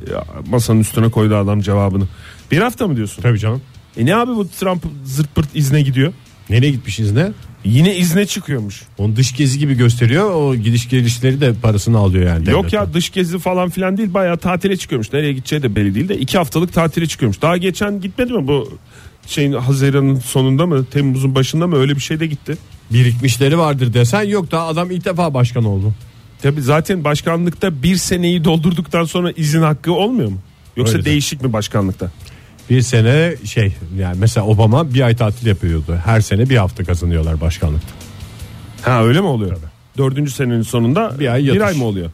masanın 0.50 0.80
üstüne 0.80 1.10
koydu 1.10 1.36
adam 1.36 1.60
cevabını. 1.60 2.04
Bir 2.50 2.58
hafta 2.58 2.86
mı 2.86 2.96
diyorsun? 2.96 3.22
Tabii 3.22 3.38
canım. 3.38 3.62
E 3.96 4.06
ne 4.06 4.16
abi 4.16 4.36
bu 4.36 4.48
Trump 4.48 4.84
zırt 5.04 5.34
pırt 5.34 5.48
izne 5.54 5.82
gidiyor? 5.82 6.12
Nereye 6.50 6.70
gitmiş 6.70 7.00
izne? 7.00 7.32
Yine 7.64 7.96
izne 7.96 8.26
çıkıyormuş. 8.26 8.82
Onu 8.98 9.16
dış 9.16 9.36
gezi 9.36 9.58
gibi 9.58 9.74
gösteriyor. 9.74 10.30
O 10.30 10.56
gidiş 10.56 10.88
gelişleri 10.88 11.40
de 11.40 11.54
parasını 11.62 11.98
alıyor 11.98 12.26
yani. 12.26 12.50
Yok 12.50 12.72
ya 12.72 12.94
dış 12.94 13.10
gezi 13.10 13.38
falan 13.38 13.70
filan 13.70 13.96
değil 13.96 14.14
bayağı 14.14 14.38
tatile 14.38 14.76
çıkıyormuş. 14.76 15.12
Nereye 15.12 15.32
gideceği 15.32 15.62
de 15.62 15.76
belli 15.76 15.94
değil 15.94 16.08
de 16.08 16.18
iki 16.18 16.38
haftalık 16.38 16.72
tatile 16.72 17.06
çıkıyormuş. 17.06 17.42
Daha 17.42 17.56
geçen 17.56 18.00
gitmedi 18.00 18.32
mi 18.32 18.48
bu 18.48 18.78
şeyin 19.26 19.52
Haziran'ın 19.52 20.18
sonunda 20.18 20.66
mı 20.66 20.84
Temmuz'un 20.84 21.34
başında 21.34 21.66
mı 21.66 21.76
öyle 21.76 21.94
bir 21.94 22.00
şey 22.00 22.20
de 22.20 22.26
gitti. 22.26 22.56
Birikmişleri 22.92 23.58
vardır 23.58 23.94
desen 23.94 24.22
yok 24.22 24.50
da 24.50 24.62
adam 24.62 24.90
ilk 24.90 25.04
defa 25.04 25.34
başkan 25.34 25.64
oldu. 25.64 25.94
Tabi 26.42 26.62
zaten 26.62 27.04
başkanlıkta 27.04 27.82
bir 27.82 27.96
seneyi 27.96 28.44
doldurduktan 28.44 29.04
sonra 29.04 29.30
izin 29.30 29.62
hakkı 29.62 29.92
olmuyor 29.92 30.28
mu? 30.28 30.38
Yoksa 30.76 30.92
Öyle 30.92 31.04
de. 31.04 31.10
değişik 31.10 31.42
mi 31.42 31.52
başkanlıkta? 31.52 32.10
Bir 32.70 32.82
sene 32.82 33.34
şey 33.44 33.72
yani 33.98 34.16
mesela 34.18 34.46
Obama 34.46 34.94
bir 34.94 35.00
ay 35.00 35.16
tatil 35.16 35.46
yapıyordu. 35.46 35.98
Her 36.04 36.20
sene 36.20 36.48
bir 36.50 36.56
hafta 36.56 36.84
kazanıyorlar 36.84 37.40
başkanlıkta. 37.40 37.88
Ha 38.82 39.04
öyle 39.04 39.20
mi 39.20 39.26
oluyor? 39.26 39.56
Dördüncü 39.98 40.30
senenin 40.30 40.62
sonunda 40.62 41.18
Bir 41.18 41.32
ay 41.32 41.44
bir 41.44 41.60
ay 41.60 41.74
mı 41.74 41.84
oluyor? 41.84 42.10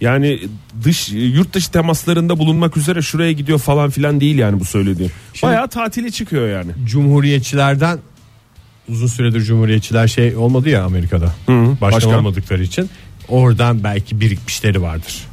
Yani 0.00 0.40
dış 0.84 1.08
yurt 1.12 1.54
dışı 1.54 1.70
temaslarında 1.72 2.38
bulunmak 2.38 2.76
üzere 2.76 3.02
şuraya 3.02 3.32
gidiyor 3.32 3.58
falan 3.58 3.90
filan 3.90 4.20
değil 4.20 4.38
yani 4.38 4.60
bu 4.60 4.64
söylediğim. 4.64 5.12
Şimdi- 5.34 5.50
Bayağı 5.52 5.68
tatile 5.68 6.10
çıkıyor 6.10 6.48
yani. 6.48 6.70
Cumhuriyetçilerden 6.84 7.98
uzun 8.88 9.06
süredir 9.06 9.40
cumhuriyetçiler 9.42 10.08
şey 10.08 10.36
olmadı 10.36 10.68
ya 10.68 10.84
Amerika'da. 10.84 11.32
başkan, 11.48 11.80
başkan. 11.80 12.14
olmadıkları 12.14 12.62
için 12.62 12.90
oradan 13.28 13.84
belki 13.84 14.20
birikmişleri 14.20 14.82
vardır. 14.82 15.24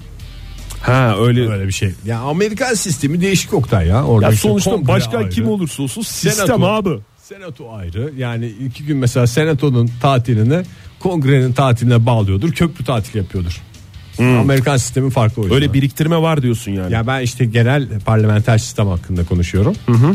Ha 0.81 1.15
öyle. 1.19 1.49
Öyle 1.51 1.67
bir 1.67 1.71
şey. 1.71 1.91
Ya 2.05 2.19
Amerikan 2.19 2.73
sistemi 2.73 3.21
değişik 3.21 3.53
Oktay 3.53 3.87
ya. 3.87 4.03
Orada 4.05 4.25
Ya 4.29 4.35
sonuçta 4.35 4.87
başkan 4.87 5.17
ayrı, 5.17 5.29
kim 5.29 5.47
olursa 5.47 5.83
olsun 5.83 6.01
sistem 6.01 6.47
Senato. 6.47 6.67
abi. 6.67 6.89
Senato 7.23 7.73
ayrı. 7.73 8.11
Yani 8.17 8.45
iki 8.47 8.85
gün 8.85 8.97
mesela 8.97 9.27
senatonun 9.27 9.89
tatilini 10.01 10.61
kongrenin 10.99 11.53
tatiline 11.53 12.05
bağlıyordur. 12.05 12.51
Köprü 12.51 12.85
tatil 12.85 13.17
yapıyordur. 13.19 13.61
Amerikan 14.19 14.77
sistemi 14.77 15.09
farklı 15.09 15.41
o 15.41 15.45
yüzden. 15.45 15.55
Öyle 15.55 15.73
biriktirme 15.73 16.17
var 16.17 16.41
diyorsun 16.41 16.71
yani. 16.71 16.93
Ya 16.93 17.07
ben 17.07 17.21
işte 17.21 17.45
genel 17.45 17.87
parlamenter 18.05 18.57
sistem 18.57 18.87
hakkında 18.87 19.25
konuşuyorum. 19.25 19.73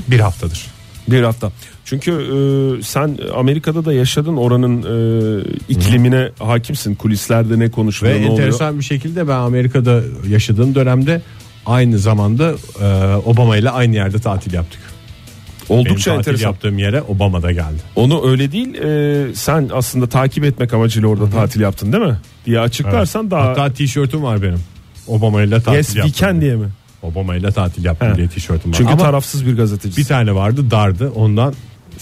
Bir 0.08 0.20
haftadır. 0.20 0.66
Bir 1.08 1.22
hafta. 1.22 1.52
Çünkü 1.84 2.10
e, 2.10 2.82
sen 2.82 3.18
Amerika'da 3.36 3.84
da 3.84 3.92
yaşadın 3.92 4.36
oranın 4.36 4.82
e, 4.82 5.44
iklimine 5.68 6.28
hakimsin. 6.38 6.94
Kulislerde 6.94 7.58
ne 7.58 7.70
konuşuluyor 7.70 8.16
Ve 8.16 8.20
ne 8.22 8.26
oluyor. 8.26 8.38
enteresan 8.38 8.78
bir 8.78 8.84
şekilde 8.84 9.28
ben 9.28 9.32
Amerika'da 9.36 10.02
yaşadığım 10.28 10.74
dönemde 10.74 11.22
aynı 11.66 11.98
zamanda 11.98 12.54
e, 12.82 13.16
Obama 13.16 13.56
ile 13.56 13.70
aynı 13.70 13.94
yerde 13.94 14.18
tatil 14.18 14.52
yaptık. 14.52 14.80
Benim 15.70 15.80
Oldukça 15.80 16.10
tatil 16.10 16.18
enteresan. 16.18 16.46
yaptığım 16.48 16.78
yere 16.78 17.02
Obama 17.02 17.42
da 17.42 17.52
geldi. 17.52 17.78
Onu 17.96 18.30
öyle 18.30 18.52
değil 18.52 18.74
e, 18.74 19.34
sen 19.34 19.70
aslında 19.72 20.06
takip 20.06 20.44
etmek 20.44 20.74
amacıyla 20.74 21.08
orada 21.08 21.30
tatil 21.30 21.60
yaptın 21.60 21.92
değil 21.92 22.04
mi? 22.04 22.18
Diye 22.46 22.60
açıklarsan 22.60 23.30
daha 23.30 23.48
Hatta 23.48 23.72
tişörtüm 23.72 24.22
var 24.22 24.42
benim. 24.42 24.60
Obama 25.06 25.42
ile 25.42 25.60
tatil 25.60 25.72
yes 25.76 25.96
yaptım. 25.96 26.12
weekend 26.12 26.42
diye 26.42 26.54
mi? 26.56 26.68
Obama 27.02 27.36
ile 27.36 27.52
tatil 27.52 27.84
yaptım 27.84 28.08
He. 28.12 28.16
diye 28.16 28.28
tişörtüm 28.28 28.70
var. 28.72 28.76
Çünkü 28.78 28.92
Ama 28.92 29.02
tarafsız 29.02 29.46
bir 29.46 29.56
gazetecisin. 29.56 30.04
bir 30.04 30.08
tane 30.08 30.34
vardı 30.34 30.70
dardı 30.70 31.10
ondan 31.10 31.54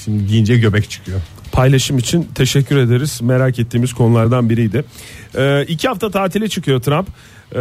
şimdi 0.04 0.26
giyince 0.26 0.56
göbek 0.58 0.90
çıkıyor. 0.90 1.20
paylaşım 1.52 1.98
için 1.98 2.28
teşekkür 2.34 2.76
ederiz. 2.76 3.20
Merak 3.22 3.58
ettiğimiz 3.58 3.92
konulardan 3.94 4.50
biriydi. 4.50 4.84
Ee, 5.38 5.62
iki 5.68 5.88
hafta 5.88 6.10
tatile 6.10 6.48
çıkıyor 6.48 6.80
Trump. 6.80 7.08
Ee, 7.52 7.56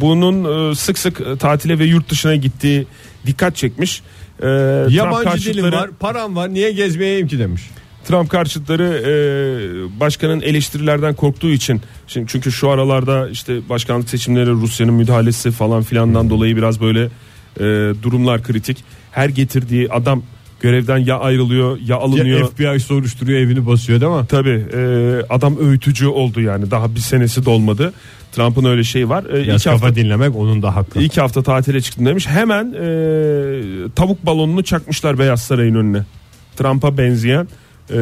bunun 0.00 0.70
e, 0.70 0.74
sık 0.74 0.98
sık 0.98 1.40
tatile 1.40 1.78
ve 1.78 1.84
yurt 1.84 2.10
dışına 2.10 2.36
gittiği 2.36 2.86
dikkat 3.26 3.56
çekmiş. 3.56 4.02
Trump 4.40 4.92
Yabancı 4.92 5.44
dilim 5.52 5.64
karşıtları- 5.64 5.72
var 5.72 5.90
param 6.00 6.36
var 6.36 6.54
niye 6.54 6.72
gezmeyeyim 6.72 7.28
ki 7.28 7.38
demiş. 7.38 7.62
Trump 8.04 8.30
karşıtları 8.30 8.84
e, 8.84 10.00
başkanın 10.00 10.40
eleştirilerden 10.40 11.14
korktuğu 11.14 11.50
için 11.50 11.80
şimdi 12.06 12.26
çünkü 12.30 12.52
şu 12.52 12.70
aralarda 12.70 13.28
işte 13.28 13.68
başkanlık 13.68 14.08
seçimleri 14.08 14.50
Rusya'nın 14.50 14.94
müdahalesi 14.94 15.50
falan 15.50 15.82
filandan 15.82 16.30
dolayı 16.30 16.56
biraz 16.56 16.80
böyle 16.80 17.04
e, 17.56 17.60
durumlar 18.02 18.42
kritik. 18.42 18.84
Her 19.10 19.28
getirdiği 19.28 19.90
adam 19.92 20.22
görevden 20.60 20.98
ya 20.98 21.18
ayrılıyor 21.18 21.78
ya 21.86 21.96
alınıyor. 21.96 22.40
Ya 22.40 22.46
FBI 22.74 22.80
soruşturuyor 22.80 23.40
evini 23.40 23.66
basıyor 23.66 24.00
değil 24.00 24.12
mi? 24.12 24.26
Tabii 24.28 24.64
e, 24.74 24.80
adam 25.30 25.56
öğütücü 25.58 26.06
oldu 26.06 26.40
yani 26.40 26.70
daha 26.70 26.94
bir 26.94 27.00
senesi 27.00 27.44
dolmadı. 27.44 27.92
Trump'ın 28.32 28.64
öyle 28.64 28.84
şeyi 28.84 29.08
var. 29.08 29.24
E, 29.24 29.42
Biraz 29.44 29.64
kafa 29.64 29.86
hafta, 29.86 29.94
dinlemek 29.94 30.36
onun 30.36 30.62
da 30.62 30.76
hakkı. 30.76 31.02
iki 31.02 31.20
hafta 31.20 31.42
tatile 31.42 31.80
çıktım 31.80 32.06
demiş. 32.06 32.26
Hemen 32.26 32.64
e, 32.72 33.90
tavuk 33.96 34.26
balonunu 34.26 34.64
çakmışlar 34.64 35.18
Beyaz 35.18 35.42
Saray'ın 35.42 35.74
önüne. 35.74 36.04
Trump'a 36.56 36.98
benzeyen 36.98 37.48
e, 37.90 37.96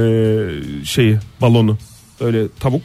şeyi 0.84 1.18
balonu. 1.40 1.78
Öyle 2.20 2.42
tavuk. 2.60 2.82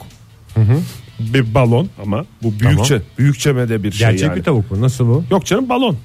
Bir 1.20 1.54
balon 1.54 1.90
ama 2.04 2.26
bu 2.44 2.60
büyükçe 2.60 3.02
büyükçe 3.18 3.56
de 3.56 3.84
bir 3.84 3.92
şey 3.92 4.08
Gerçek 4.08 4.28
yani. 4.28 4.38
bir 4.38 4.44
tavuk 4.44 4.72
mu? 4.72 4.82
Nasıl 4.82 5.08
bu? 5.08 5.24
Yok 5.32 5.46
canım 5.46 5.70
balon. 5.70 5.98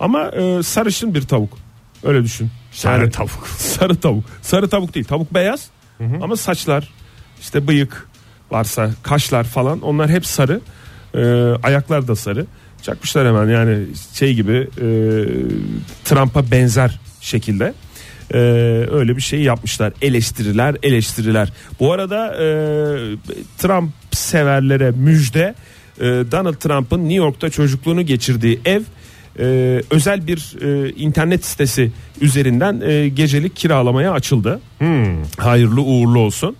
Ama 0.00 0.28
e, 0.28 0.62
sarışın 0.62 1.14
bir 1.14 1.22
tavuk. 1.22 1.58
Öyle 2.04 2.24
düşün. 2.24 2.50
Sarı 2.76 3.10
tavuk. 3.10 3.48
sarı 3.56 3.96
tavuk. 3.96 4.24
Sarı 4.42 4.68
tavuk 4.68 4.94
değil. 4.94 5.06
Tavuk 5.06 5.34
beyaz. 5.34 5.70
Ama 6.22 6.36
saçlar, 6.36 6.88
işte 7.40 7.68
bıyık 7.68 8.08
varsa, 8.50 8.90
kaşlar 9.02 9.44
falan 9.44 9.80
onlar 9.80 10.10
hep 10.10 10.26
sarı. 10.26 10.60
E, 11.14 11.20
ayaklar 11.62 12.08
da 12.08 12.16
sarı. 12.16 12.46
Çakmışlar 12.82 13.28
hemen 13.28 13.48
yani 13.48 13.86
şey 14.14 14.34
gibi 14.34 14.56
e, 14.56 14.86
Trump'a 16.04 16.50
benzer 16.50 17.00
şekilde. 17.20 17.74
E, 18.34 18.38
öyle 18.92 19.16
bir 19.16 19.22
şey 19.22 19.40
yapmışlar. 19.40 19.92
Eleştiriler, 20.02 20.76
eleştiriler. 20.82 21.52
Bu 21.80 21.92
arada 21.92 22.26
e, 22.34 22.46
Trump 23.58 23.92
severlere 24.12 24.90
müjde. 24.90 25.54
E, 25.98 26.04
Donald 26.04 26.54
Trump'ın 26.54 27.00
New 27.00 27.14
York'ta 27.14 27.50
çocukluğunu 27.50 28.02
geçirdiği 28.02 28.60
ev 28.64 28.82
e, 29.38 29.82
özel 29.90 30.26
bir 30.26 30.56
e, 30.62 30.90
internet 30.90 31.44
sitesi 31.44 31.92
üzerinden 32.20 32.80
e, 32.80 33.08
gecelik 33.08 33.56
kiralamaya 33.56 34.12
açıldı. 34.12 34.60
Hayırlı 35.38 35.80
uğurlu 35.80 36.18
olsun. 36.18 36.56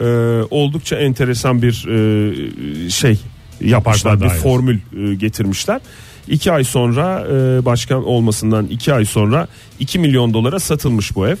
E, 0.00 0.04
oldukça 0.50 0.96
enteresan 0.96 1.62
bir 1.62 1.86
e, 1.88 2.90
şey 2.90 3.18
yapmışlar, 3.60 4.20
bir 4.20 4.28
formül 4.28 4.78
e, 4.96 5.14
getirmişler. 5.14 5.80
İki 6.28 6.52
ay 6.52 6.64
sonra 6.64 7.26
e, 7.32 7.64
başkan 7.64 8.04
olmasından 8.04 8.66
iki 8.66 8.94
ay 8.94 9.04
sonra 9.04 9.48
2 9.80 9.98
milyon 9.98 10.34
dolara 10.34 10.58
satılmış 10.60 11.16
bu 11.16 11.26
ev. 11.28 11.36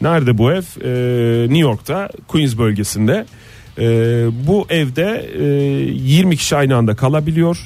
Nerede 0.00 0.38
bu 0.38 0.52
ev? 0.52 0.62
E, 0.84 1.42
New 1.42 1.58
York'ta 1.58 2.08
Queens 2.28 2.58
bölgesinde. 2.58 3.26
E, 3.78 3.86
bu 4.46 4.66
evde 4.70 5.30
e, 5.38 5.44
20 5.44 6.36
kişi 6.36 6.56
aynı 6.56 6.76
anda 6.76 6.96
kalabiliyor. 6.96 7.58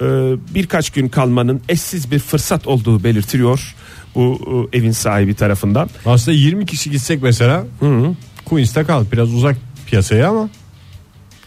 E, 0.00 0.04
birkaç 0.54 0.90
gün 0.90 1.08
kalmanın 1.08 1.60
eşsiz 1.68 2.10
bir 2.10 2.18
fırsat 2.18 2.66
olduğu 2.66 3.04
belirtiliyor 3.04 3.74
bu 4.14 4.68
e, 4.72 4.78
evin 4.78 4.90
sahibi 4.90 5.34
tarafından. 5.34 5.90
Aslında 6.06 6.36
20 6.36 6.66
kişi 6.66 6.90
gitsek 6.90 7.22
mesela 7.22 7.64
Queens'te 8.44 8.84
kal. 8.84 9.04
Biraz 9.12 9.34
uzak 9.34 9.56
piyasaya 9.86 10.28
ama 10.28 10.48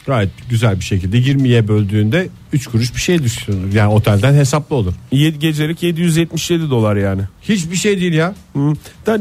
gayet 0.05 0.29
güzel 0.49 0.79
bir 0.79 0.83
şekilde 0.83 1.17
20'ye 1.17 1.67
böldüğünde 1.67 2.29
3 2.53 2.67
kuruş 2.67 2.95
bir 2.95 3.01
şey 3.01 3.23
düşünür. 3.23 3.73
Yani 3.73 3.93
otelden 3.93 4.33
hesaplı 4.33 4.75
olur. 4.75 4.93
Yedi 5.11 5.39
gecelik 5.39 5.83
777 5.83 6.69
dolar 6.69 6.95
yani. 6.95 7.21
Hiçbir 7.41 7.75
şey 7.75 8.01
değil 8.01 8.13
ya. 8.13 8.35
Hı. 8.55 8.73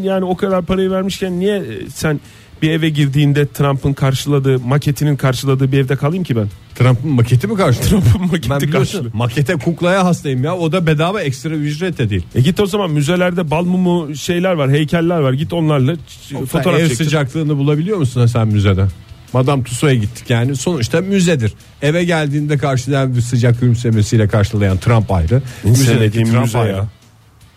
Yani 0.03 0.25
o 0.25 0.37
kadar 0.37 0.63
parayı 0.63 0.91
vermişken 0.91 1.41
niye 1.41 1.57
e, 1.57 1.91
sen 1.91 2.21
bir 2.63 2.71
eve 2.71 2.89
girdiğinde 2.89 3.47
Trump'ın 3.47 3.93
karşıladığı 3.93 4.59
maketinin 4.61 5.17
karşıladığı 5.17 5.73
bir 5.73 5.79
evde 5.79 5.97
kalayım 5.97 6.25
ki 6.25 6.37
ben? 6.37 6.49
Trump'ın 6.75 7.11
maketi 7.11 7.47
mi 7.47 7.57
karşı? 7.57 7.81
Trump'ın 7.81 8.21
maketi 8.27 8.51
Ben 8.51 8.61
biliyorsun 8.61 8.79
karşılıyor. 8.93 9.15
makete 9.15 9.55
kuklaya 9.55 10.05
hastayım 10.05 10.45
ya. 10.45 10.57
O 10.57 10.73
da 10.73 10.87
bedava 10.87 11.23
ekstra 11.23 11.51
ücret 11.55 11.99
de 11.99 12.11
değil. 12.11 12.23
E 12.35 12.41
git 12.41 12.61
o 12.61 12.67
zaman 12.67 12.91
müzelerde 12.91 13.51
bal 13.51 13.65
mumu 13.65 14.17
şeyler 14.17 14.53
var, 14.53 14.71
heykeller 14.71 15.19
var. 15.19 15.33
Git 15.33 15.53
onlarla 15.53 15.93
ç- 15.93 16.47
fotoğraf 16.47 16.81
ev 16.81 16.89
çektir. 16.89 17.05
sıcaklığını 17.05 17.57
bulabiliyor 17.59 17.99
musun 17.99 18.27
sen 18.27 18.49
müzede? 18.49 18.87
Madame 19.33 19.63
Tussauds'a 19.63 19.95
gittik 19.95 20.31
yani 20.31 20.57
sonuçta 20.57 21.01
müzedir. 21.01 21.53
Eve 21.83 22.05
geldiğinde 22.05 22.59
karşılayan 22.59 23.17
bir 23.17 23.21
sıcak 23.21 23.61
gülümsemesiyle 23.61 24.29
karşılayan 24.29 24.79
Trump 24.79 25.13
ayrı. 25.13 25.43
Müzedeki 25.65 26.25
Trump 26.25 26.43
müze 26.43 26.59
ayrı. 26.59 26.73
ya. 26.73 26.87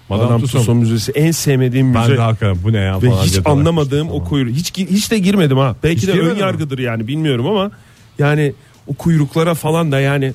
Madame, 0.09 0.25
Madame 0.25 0.41
Tussauds. 0.41 0.65
Tussauds 0.65 0.79
Müzesi 0.89 1.11
en 1.11 1.31
sevmediğim 1.31 1.93
Ben 1.93 2.01
müze. 2.01 2.17
de 2.17 2.21
hakikaten 2.21 2.57
bu 2.63 2.73
ne 2.73 2.77
ya 2.77 3.01
Ve 3.01 3.09
falan 3.09 3.23
hiç 3.23 3.39
anlamadığım 3.45 4.09
o 4.11 4.23
kuyruğu. 4.23 4.49
Hiç 4.49 4.77
hiç 4.77 5.11
de 5.11 5.19
girmedim 5.19 5.57
ha. 5.57 5.75
Belki 5.83 5.97
Hiç 6.01 6.07
de 6.07 6.11
ön 6.11 6.15
girmedin 6.15 6.35
mi? 6.35 6.41
yargıdır 6.41 6.79
yani 6.79 7.07
bilmiyorum 7.07 7.47
ama 7.47 7.71
yani 8.19 8.53
o 8.87 8.93
kuyruklara 8.93 9.53
falan 9.53 9.91
da 9.91 9.99
yani 9.99 10.33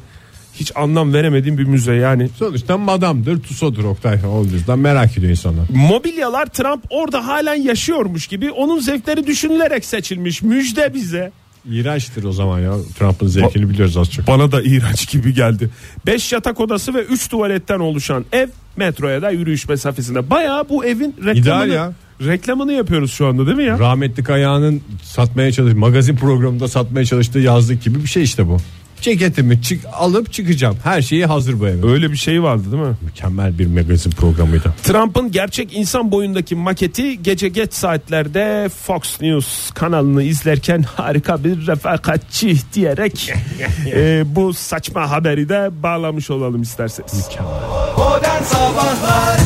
hiç 0.55 0.73
anlam 0.77 1.13
veremediğim 1.13 1.59
bir 1.59 1.65
müze 1.65 1.95
yani. 1.95 2.29
Sonuçta 2.39 2.79
madamdır 2.79 3.41
Tussauds'dur 3.43 3.85
Oktay. 3.85 4.19
O 4.33 4.45
yüzden 4.45 4.79
merak 4.79 5.19
ediyor 5.19 5.31
insanlar. 5.31 5.65
Mobilyalar 5.75 6.47
Trump 6.47 6.85
orada 6.91 7.27
halen 7.27 7.55
yaşıyormuş 7.55 8.27
gibi 8.27 8.51
onun 8.51 8.79
zevkleri 8.81 9.27
düşünülerek 9.27 9.85
seçilmiş. 9.85 10.43
Müjde 10.43 10.95
bize. 10.95 11.33
İğrençtir 11.71 12.25
o 12.25 12.33
zaman 12.33 12.61
ya. 12.61 12.73
Trump'ın 12.99 13.27
zevkini 13.27 13.69
biliyoruz 13.69 13.97
az 13.97 14.11
çok. 14.11 14.27
Bana 14.27 14.53
da 14.53 14.63
iğrenç 14.63 15.09
gibi 15.11 15.35
geldi. 15.35 15.71
5 16.07 16.33
yatak 16.33 16.61
odası 16.61 16.95
ve 16.95 17.03
3 17.03 17.29
tuvaletten 17.29 17.79
oluşan 17.79 18.25
ev 18.33 18.49
metroya 18.77 19.23
da 19.23 19.31
yürüyüş 19.31 19.69
mesafesinde. 19.69 20.31
Bayağı 20.31 20.69
bu 20.69 20.85
evin 20.85 21.15
reklamını, 21.19 21.39
İdeal 21.39 21.71
ya. 21.71 21.93
reklamını 22.21 22.73
yapıyoruz 22.73 23.13
şu 23.13 23.27
anda 23.27 23.47
değil 23.47 23.57
mi 23.57 23.65
ya? 23.65 23.79
Rahmetli 23.79 24.25
Kayağan'ın 24.25 24.83
satmaya 25.03 25.53
çalış 25.53 25.75
magazin 25.75 26.17
programında 26.17 26.69
satmaya 26.69 27.05
çalıştığı 27.05 27.39
yazlık 27.39 27.83
gibi 27.83 28.03
bir 28.03 28.09
şey 28.09 28.23
işte 28.23 28.49
bu. 28.49 28.57
Ceketimi 29.05 29.63
çık 29.63 29.85
alıp 29.93 30.33
çıkacağım. 30.33 30.77
Her 30.85 31.03
şeyi 31.03 31.27
hazır 31.27 31.61
bu 31.61 31.69
evin. 31.69 31.89
Öyle 31.89 32.11
bir 32.11 32.17
şey 32.17 32.43
vardı 32.43 32.73
değil 32.73 32.83
mi? 32.83 32.97
Mükemmel 33.03 33.59
bir 33.59 33.67
magazin 33.67 34.11
programıydı. 34.11 34.75
Trump'ın 34.83 35.33
gerçek 35.33 35.77
insan 35.77 36.11
boyundaki 36.11 36.55
maketi 36.55 37.23
gece 37.23 37.49
geç 37.49 37.75
saatlerde 37.75 38.69
Fox 38.69 39.21
News 39.21 39.71
kanalını 39.71 40.23
izlerken 40.23 40.83
harika 40.83 41.45
bir 41.45 41.67
refakatçi 41.67 42.57
diyerek 42.75 43.33
e, 43.87 44.23
bu 44.27 44.55
saçma 44.55 45.11
haberi 45.11 45.49
de 45.49 45.83
bağlamış 45.83 46.31
olalım 46.31 46.63
isterseniz. 46.63 47.29
Modern 47.97 48.43
Sabahlar 48.43 49.41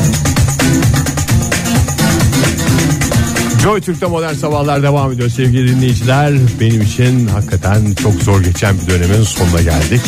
Joy 3.63 3.81
Türk'te 3.81 4.05
modern 4.05 4.33
sabahlar 4.33 4.83
devam 4.83 5.11
ediyor 5.11 5.29
sevgili 5.29 5.75
dinleyiciler. 5.75 6.33
Benim 6.59 6.81
için 6.81 7.27
hakikaten 7.27 7.93
çok 7.93 8.13
zor 8.13 8.43
geçen 8.43 8.75
bir 8.81 8.87
dönemin 8.93 9.23
sonuna 9.23 9.61
geldik. 9.61 10.01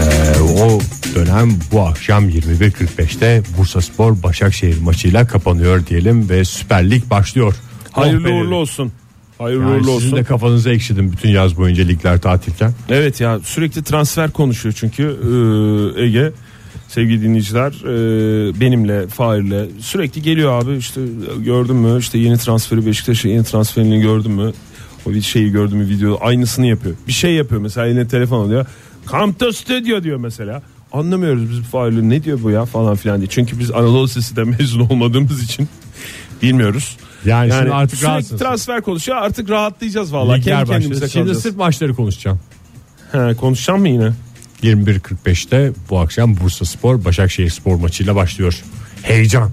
Ee, 0.00 0.40
o 0.40 0.80
dönem 1.14 1.50
bu 1.72 1.80
akşam 1.80 2.28
21.45'te 2.28 3.42
Bursa 3.58 3.80
Spor 3.80 4.22
Başakşehir 4.22 4.80
maçıyla 4.80 5.26
kapanıyor 5.26 5.86
diyelim 5.86 6.28
ve 6.28 6.44
Süper 6.44 6.90
Lig 6.90 7.10
başlıyor. 7.10 7.54
Hayırlı 7.92 8.28
Oh 8.28 8.32
uğurlu 8.32 8.54
olsun. 8.54 8.92
Hayırlı 9.38 9.62
Yani 9.62 9.70
uğurlu 9.72 9.84
sizin 9.84 9.96
olsun. 10.06 10.16
de 10.16 10.24
kafanızı 10.24 10.70
ekşidim 10.70 11.12
bütün 11.12 11.28
yaz 11.28 11.56
boyunca 11.56 11.84
ligler 11.84 12.20
tatilken. 12.20 12.72
Evet 12.88 13.20
ya 13.20 13.38
sürekli 13.44 13.82
transfer 13.82 14.30
konuşuyor 14.30 14.74
çünkü 14.78 15.02
e, 15.96 16.02
Ege 16.04 16.32
sevgili 16.88 17.22
dinleyiciler 17.22 17.72
e, 17.72 18.60
benimle 18.60 19.06
Fahir'le 19.06 19.68
sürekli 19.80 20.22
geliyor 20.22 20.62
abi 20.62 20.76
işte 20.76 21.00
gördün 21.38 21.76
mü 21.76 21.98
işte 21.98 22.18
yeni 22.18 22.38
transferi 22.38 22.86
Beşiktaş'a 22.86 23.28
yeni 23.28 23.44
transferini 23.44 24.00
gördün 24.00 24.32
mü 24.32 24.52
o 25.06 25.10
bir 25.10 25.22
şeyi 25.22 25.52
gördün 25.52 25.78
mü 25.78 25.88
video 25.88 26.18
aynısını 26.20 26.66
yapıyor 26.66 26.96
bir 27.08 27.12
şey 27.12 27.34
yapıyor 27.34 27.60
mesela 27.60 27.86
yine 27.86 28.08
telefon 28.08 28.44
alıyor 28.44 28.66
come 29.10 29.34
to 29.34 29.52
studio 29.52 30.02
diyor 30.02 30.16
mesela 30.16 30.62
anlamıyoruz 30.92 31.50
biz 31.50 31.60
Fahir'le 31.60 32.08
ne 32.08 32.24
diyor 32.24 32.38
bu 32.42 32.50
ya 32.50 32.64
falan 32.64 32.96
filan 32.96 33.18
diye 33.18 33.28
çünkü 33.28 33.58
biz 33.58 33.70
Anadolu 33.70 34.04
Lisesi'de 34.04 34.44
mezun 34.58 34.80
olmadığımız 34.80 35.42
için 35.42 35.68
bilmiyoruz. 36.42 36.96
Yani 37.24 37.52
şimdi 37.52 37.72
artık 37.72 37.98
sürekli 37.98 38.36
transfer 38.36 38.80
konuşuyor 38.80 39.18
artık 39.18 39.50
rahatlayacağız 39.50 40.12
vallahi 40.12 40.40
Ligler 40.40 40.56
kendi 40.56 40.70
kendimize. 40.70 41.08
Şimdi 41.08 41.24
kalacağız. 41.24 41.42
sırf 41.42 41.56
maçları 41.56 41.94
konuşacağım. 41.94 42.40
He, 43.12 43.34
konuşacağım 43.34 43.80
mı 43.80 43.88
yine? 43.88 44.12
21.45'te 44.66 45.72
bu 45.90 45.98
akşam 45.98 46.36
Bursa 46.36 46.64
Spor 46.64 47.04
Başakşehir 47.04 47.50
Spor 47.50 47.76
maçıyla 47.76 48.16
başlıyor. 48.16 48.62
Heyecan. 49.02 49.50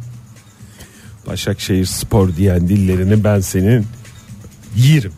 Başakşehir 1.28 1.86
Spor 1.86 2.36
diyen 2.36 2.67
dillerini 2.67 3.23
ben 3.23 3.39
senin 3.39 3.86
yerim. 4.76 5.12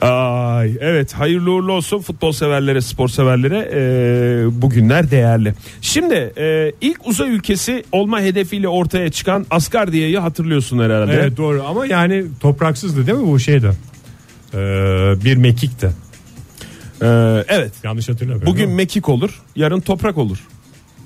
Ay 0.00 0.72
evet 0.80 1.12
hayırlı 1.12 1.52
uğurlu 1.52 1.72
olsun 1.72 1.98
futbol 2.00 2.32
severlere 2.32 2.80
spor 2.80 3.08
severlere 3.08 3.70
e, 3.72 4.62
bugünler 4.62 5.10
değerli. 5.10 5.54
Şimdi 5.80 6.32
e, 6.38 6.72
ilk 6.80 7.06
uzay 7.06 7.30
ülkesi 7.30 7.84
olma 7.92 8.20
hedefiyle 8.20 8.68
ortaya 8.68 9.10
çıkan 9.10 9.46
Asgardiye'yi 9.50 10.18
hatırlıyorsun 10.18 10.78
herhalde. 10.78 11.12
Evet 11.12 11.36
doğru 11.36 11.64
ama 11.68 11.86
yani 11.86 12.24
topraksızdı 12.40 13.06
değil 13.06 13.18
mi 13.18 13.26
bu 13.26 13.38
şeyde? 13.38 13.70
Ee, 14.54 14.56
bir 15.24 15.36
mekikti. 15.36 15.90
E, 17.02 17.06
evet 17.48 17.72
Yanlış 17.84 18.08
hatırlamıyorum. 18.08 18.46
bugün 18.46 18.70
mekik 18.70 19.08
olur 19.08 19.42
yarın 19.56 19.80
toprak 19.80 20.18
olur. 20.18 20.38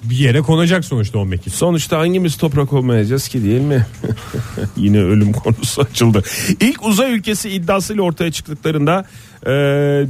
bir 0.05 0.17
yere 0.17 0.41
konacak 0.41 0.85
sonuçta 0.85 1.19
o 1.19 1.27
mekik. 1.27 1.55
Sonuçta 1.55 1.99
hangimiz 1.99 2.37
toprak 2.37 2.73
olmayacağız 2.73 3.29
ki 3.29 3.45
değil 3.45 3.61
mi? 3.61 3.87
Yine 4.77 4.99
ölüm 4.99 5.33
konusu 5.33 5.83
açıldı. 5.83 6.23
İlk 6.61 6.87
uzay 6.87 7.13
ülkesi 7.13 7.51
iddiasıyla 7.51 8.03
ortaya 8.03 8.33
çıktıklarında 8.33 9.05
e, 9.47 9.51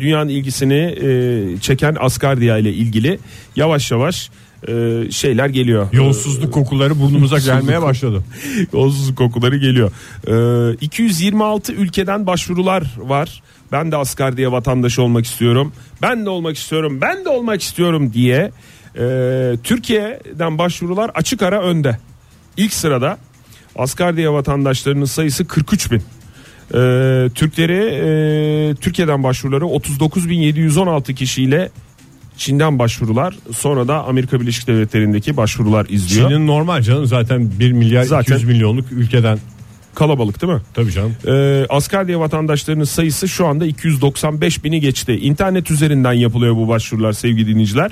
dünyanın 0.00 0.28
ilgisini 0.28 0.74
e, 1.02 1.60
çeken 1.60 1.96
Asgardia 2.00 2.58
ile 2.58 2.72
ilgili 2.72 3.18
yavaş 3.56 3.90
yavaş 3.90 4.30
e, 4.68 4.72
şeyler 5.10 5.48
geliyor. 5.48 5.88
Yolsuzluk 5.92 6.52
kokuları 6.52 7.00
burnumuza 7.00 7.38
gelmeye 7.38 7.82
başladı. 7.82 8.24
Yolsuzluk 8.72 9.18
kokuları 9.18 9.56
geliyor. 9.56 9.92
Ee, 10.72 10.76
226 10.80 11.72
ülkeden 11.72 12.26
başvurular 12.26 12.90
var. 12.98 13.42
Ben 13.72 13.92
de 13.92 13.96
Asgardiya 13.96 14.52
vatandaşı 14.52 15.02
olmak 15.02 15.26
istiyorum. 15.26 15.72
Ben 16.02 16.24
de 16.26 16.30
olmak 16.30 16.56
istiyorum. 16.56 16.98
Ben 17.00 17.24
de 17.24 17.28
olmak 17.28 17.62
istiyorum 17.62 18.12
diye 18.14 18.50
e, 18.98 19.04
Türkiye'den 19.64 20.58
başvurular 20.58 21.10
açık 21.14 21.42
ara 21.42 21.62
önde. 21.62 21.98
İlk 22.56 22.72
sırada 22.72 23.18
Asgardiya 23.76 24.32
vatandaşlarının 24.32 25.04
sayısı 25.04 25.44
43 25.46 25.90
bin. 25.92 26.02
Ee, 26.74 27.28
Türkleri 27.34 27.80
e, 28.70 28.74
Türkiye'den 28.74 29.22
başvuruları 29.22 29.64
39.716 29.64 31.14
kişiyle 31.14 31.70
Çin'den 32.36 32.78
başvurular 32.78 33.38
sonra 33.52 33.88
da 33.88 34.04
Amerika 34.04 34.40
Birleşik 34.40 34.66
Devletleri'ndeki 34.66 35.36
başvurular 35.36 35.86
izliyor. 35.88 36.28
Çin'in 36.28 36.46
normal 36.46 36.82
canım 36.82 37.06
zaten 37.06 37.50
1 37.60 37.72
milyar 37.72 38.02
Zaten- 38.02 38.22
200 38.36 38.44
milyonluk 38.44 38.92
ülkeden. 38.92 39.38
Kalabalık 39.94 40.42
değil 40.42 40.52
mi? 40.52 40.60
Tabii 40.74 40.92
canım. 40.92 41.16
Ee, 41.26 41.66
Asgardiya 41.68 42.20
vatandaşlarının 42.20 42.84
sayısı 42.84 43.28
şu 43.28 43.46
anda 43.46 43.66
295 43.66 44.64
bini 44.64 44.80
geçti. 44.80 45.12
İnternet 45.12 45.70
üzerinden 45.70 46.12
yapılıyor 46.12 46.56
bu 46.56 46.68
başvurular 46.68 47.12
sevgili 47.12 47.46
dinleyiciler. 47.46 47.90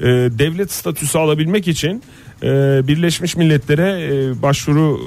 Ee, 0.00 0.04
devlet 0.38 0.72
statüsü 0.72 1.18
alabilmek 1.18 1.68
için 1.68 2.02
e, 2.42 2.46
Birleşmiş 2.88 3.36
Milletler'e 3.36 4.14
e, 4.14 4.42
başvuru 4.42 5.00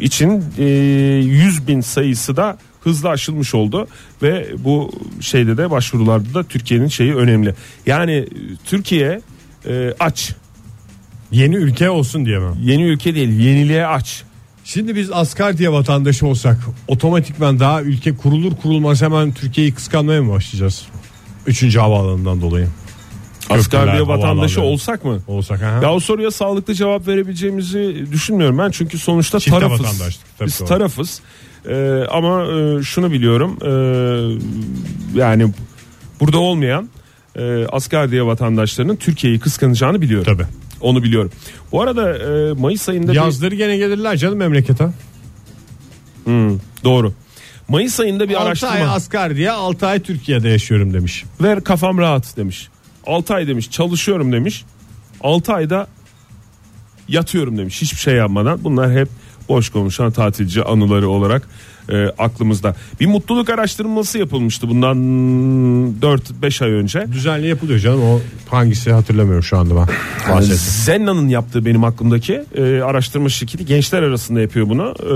e, 0.00 0.04
için 0.04 0.44
e, 0.58 0.64
100 0.64 1.68
bin 1.68 1.80
sayısı 1.80 2.36
da 2.36 2.58
hızlı 2.80 3.08
aşılmış 3.08 3.54
oldu 3.54 3.86
ve 4.22 4.46
bu 4.58 4.92
şeyde 5.20 5.56
de 5.56 5.70
başvurularda 5.70 6.34
da 6.34 6.42
Türkiye'nin 6.42 6.88
şeyi 6.88 7.14
önemli. 7.14 7.54
Yani 7.86 8.12
e, 8.12 8.26
Türkiye 8.64 9.20
e, 9.68 9.94
aç. 10.00 10.34
Yeni 11.32 11.56
ülke 11.56 11.90
olsun 11.90 12.26
diye 12.26 12.38
mi? 12.38 12.50
Yeni 12.62 12.82
ülke 12.82 13.14
değil, 13.14 13.28
yeniliğe 13.28 13.86
aç. 13.86 14.24
Şimdi 14.64 14.96
biz 14.96 15.12
Asgardiya 15.12 15.72
vatandaşı 15.72 16.26
olsak 16.26 16.58
otomatikman 16.88 17.60
daha 17.60 17.82
ülke 17.82 18.16
kurulur 18.16 18.56
kurulmaz 18.56 19.02
hemen 19.02 19.32
Türkiye'yi 19.32 19.74
kıskanmaya 19.74 20.22
mı 20.22 20.32
başlayacağız? 20.32 20.86
Üçüncü 21.46 21.78
havaalanından 21.78 22.40
dolayı. 22.40 22.68
Köprüler, 23.48 24.00
vatandaşı 24.00 24.62
olsak 24.62 25.04
mı? 25.04 25.18
Olsak 25.26 25.62
ha. 25.62 25.80
Ya 25.82 25.92
o 25.92 26.00
soruya 26.00 26.30
sağlıklı 26.30 26.74
cevap 26.74 27.08
verebileceğimizi 27.08 28.06
düşünmüyorum 28.12 28.58
ben 28.58 28.70
çünkü 28.70 28.98
sonuçta 28.98 29.40
Çifte 29.40 29.58
tarafız. 29.58 30.20
Biz 30.44 30.60
doğru. 30.60 30.68
tarafız. 30.68 31.20
Ee, 31.68 32.04
ama 32.10 32.44
e, 32.44 32.82
şunu 32.82 33.12
biliyorum 33.12 33.58
e, 33.62 33.70
yani 35.18 35.52
burada 36.20 36.38
olmayan 36.38 36.88
e, 37.36 37.66
Asgardiya 37.66 38.26
vatandaşlarının 38.26 38.96
Türkiye'yi 38.96 39.38
kıskanacağını 39.38 40.00
biliyorum. 40.00 40.36
Tabii. 40.36 40.46
Onu 40.84 41.02
biliyorum. 41.02 41.30
Bu 41.72 41.82
arada 41.82 42.18
e, 42.18 42.52
Mayıs 42.52 42.88
ayında 42.88 43.12
bir- 43.12 43.16
Yazları 43.16 43.54
gene 43.54 43.76
gelirler 43.76 44.16
canım 44.16 44.38
memlekete. 44.38 44.88
Hmm, 46.24 46.58
doğru. 46.84 47.12
Mayıs 47.68 48.00
ayında 48.00 48.28
bir 48.28 48.34
6 48.34 48.44
araştırma 48.46 48.72
ay 48.74 48.82
Asgardiya 48.82 49.54
6 49.54 49.86
ay 49.86 50.00
Türkiye'de 50.00 50.48
yaşıyorum 50.48 50.94
demiş. 50.94 51.24
ver 51.42 51.64
kafam 51.64 51.98
rahat 51.98 52.36
demiş. 52.36 52.68
6 53.06 53.34
ay 53.34 53.48
demiş 53.48 53.70
çalışıyorum 53.70 54.32
demiş. 54.32 54.64
6 55.20 55.52
ayda 55.52 55.86
yatıyorum 57.08 57.58
demiş 57.58 57.82
hiçbir 57.82 57.98
şey 57.98 58.14
yapmadan. 58.14 58.64
Bunlar 58.64 58.92
hep 58.92 59.08
boş 59.48 59.68
konuşan 59.68 60.10
tatilci 60.10 60.62
anıları 60.62 61.08
olarak 61.08 61.48
e, 61.88 62.06
aklımızda. 62.06 62.76
Bir 63.00 63.06
mutluluk 63.06 63.50
araştırması 63.50 64.18
yapılmıştı 64.18 64.68
bundan 64.68 64.96
4-5 66.00 66.64
ay 66.64 66.70
önce. 66.70 67.06
Düzenli 67.12 67.48
yapılıyor 67.48 67.78
canım 67.78 68.02
o 68.02 68.20
hangisi 68.50 68.92
hatırlamıyorum 68.92 69.42
şu 69.42 69.58
anda 69.58 69.76
ben. 69.76 69.86
Bahsettim. 70.34 70.56
Zenna'nın 70.56 71.28
yaptığı 71.28 71.64
benim 71.64 71.84
aklımdaki 71.84 72.44
e, 72.54 72.80
araştırma 72.80 73.28
şirketi 73.28 73.66
gençler 73.66 74.02
arasında 74.02 74.40
yapıyor 74.40 74.68
bunu 74.68 74.94
E, 75.00 75.14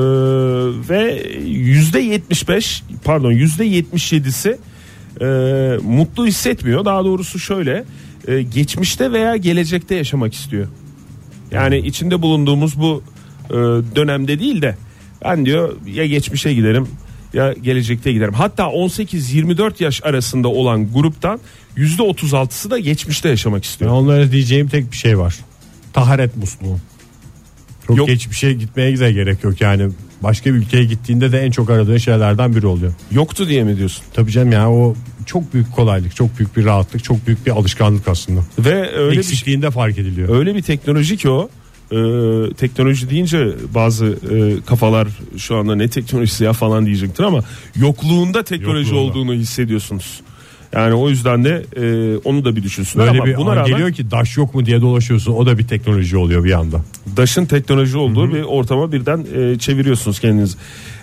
ve 0.88 1.22
yüzde 1.46 2.00
75 2.00 2.82
pardon 3.04 3.32
yüzde 3.32 3.66
77'si 3.66 4.56
e, 5.20 5.78
mutlu 5.82 6.26
hissetmiyor 6.26 6.84
daha 6.84 7.04
doğrusu 7.04 7.38
şöyle 7.38 7.84
e, 8.28 8.42
geçmişte 8.42 9.12
veya 9.12 9.36
gelecekte 9.36 9.94
yaşamak 9.94 10.34
istiyor 10.34 10.66
yani 11.50 11.78
içinde 11.78 12.22
bulunduğumuz 12.22 12.80
bu 12.80 13.02
e, 13.50 13.54
dönemde 13.96 14.38
değil 14.40 14.62
de 14.62 14.76
ben 15.24 15.46
diyor 15.46 15.76
ya 15.86 16.06
geçmişe 16.06 16.54
giderim 16.54 16.88
ya 17.34 17.52
gelecekte 17.52 18.12
giderim. 18.12 18.34
Hatta 18.34 18.62
18-24 18.62 19.82
yaş 19.82 20.04
arasında 20.04 20.48
olan 20.48 20.92
gruptan 20.92 21.40
%36'sı 21.76 22.70
da 22.70 22.78
geçmişte 22.78 23.28
yaşamak 23.28 23.64
istiyor. 23.64 23.90
Ben 23.90 23.94
onlara 23.96 24.32
diyeceğim 24.32 24.68
tek 24.68 24.92
bir 24.92 24.96
şey 24.96 25.18
var. 25.18 25.36
Taharet 25.92 26.36
musluğu. 26.36 26.78
Çok 27.86 27.96
Yok. 27.96 28.08
geç 28.08 28.30
bir 28.30 28.34
şey 28.34 28.54
gitmeye 28.54 28.98
de 28.98 29.12
gerek 29.12 29.44
yok 29.44 29.60
yani. 29.60 29.88
Başka 30.22 30.50
bir 30.50 30.58
ülkeye 30.58 30.84
gittiğinde 30.84 31.32
de 31.32 31.40
en 31.40 31.50
çok 31.50 31.70
aradığın 31.70 31.96
şeylerden 31.96 32.56
biri 32.56 32.66
oluyor. 32.66 32.92
Yoktu 33.10 33.48
diye 33.48 33.64
mi 33.64 33.76
diyorsun? 33.76 34.04
Tabii 34.14 34.30
canım 34.32 34.52
ya 34.52 34.70
o 34.70 34.94
çok 35.26 35.54
büyük 35.54 35.72
kolaylık, 35.72 36.16
çok 36.16 36.38
büyük 36.38 36.56
bir 36.56 36.64
rahatlık, 36.64 37.04
çok 37.04 37.26
büyük 37.26 37.46
bir 37.46 37.50
alışkanlık 37.50 38.08
aslında. 38.08 38.40
Ve 38.58 38.92
öyle 38.96 39.12
bir, 39.12 39.18
Eksikliğinde 39.18 39.70
fark 39.70 39.98
ediliyor. 39.98 40.38
öyle 40.38 40.54
bir 40.54 40.62
teknoloji 40.62 41.16
ki 41.16 41.30
o. 41.30 41.48
Ee, 41.92 42.54
teknoloji 42.54 43.10
deyince 43.10 43.48
bazı 43.74 44.06
e, 44.06 44.60
kafalar 44.66 45.08
şu 45.36 45.56
anda 45.56 45.74
ne 45.74 45.88
teknolojisi 45.88 46.44
ya 46.44 46.52
falan 46.52 46.86
diyecektir 46.86 47.24
ama 47.24 47.40
yokluğunda 47.76 48.42
teknoloji 48.42 48.94
Yokluğunda. 48.94 49.10
olduğunu 49.10 49.32
hissediyorsunuz. 49.32 50.20
Yani 50.72 50.94
o 50.94 51.08
yüzden 51.08 51.44
de 51.44 51.64
e, 51.76 52.16
onu 52.16 52.44
da 52.44 52.56
bir 52.56 52.62
düşünsünler 52.62 53.06
Böyle 53.06 53.18
ama 53.18 53.26
bir 53.26 53.36
buna 53.36 53.50
an 53.50 53.56
rağmen 53.56 53.70
geliyor 53.70 53.92
ki 53.92 54.10
daş 54.10 54.36
yok 54.36 54.54
mu 54.54 54.66
diye 54.66 54.80
dolaşıyorsun. 54.80 55.32
O 55.32 55.46
da 55.46 55.58
bir 55.58 55.66
teknoloji 55.66 56.16
oluyor 56.16 56.44
bir 56.44 56.52
anda. 56.52 56.82
Daş'ın 57.16 57.46
teknoloji 57.46 57.98
olduğu 57.98 58.34
bir 58.34 58.42
ortama 58.42 58.92
birden 58.92 59.26
e, 59.36 59.58
çeviriyorsunuz 59.58 60.20
kendinizi. 60.20 60.56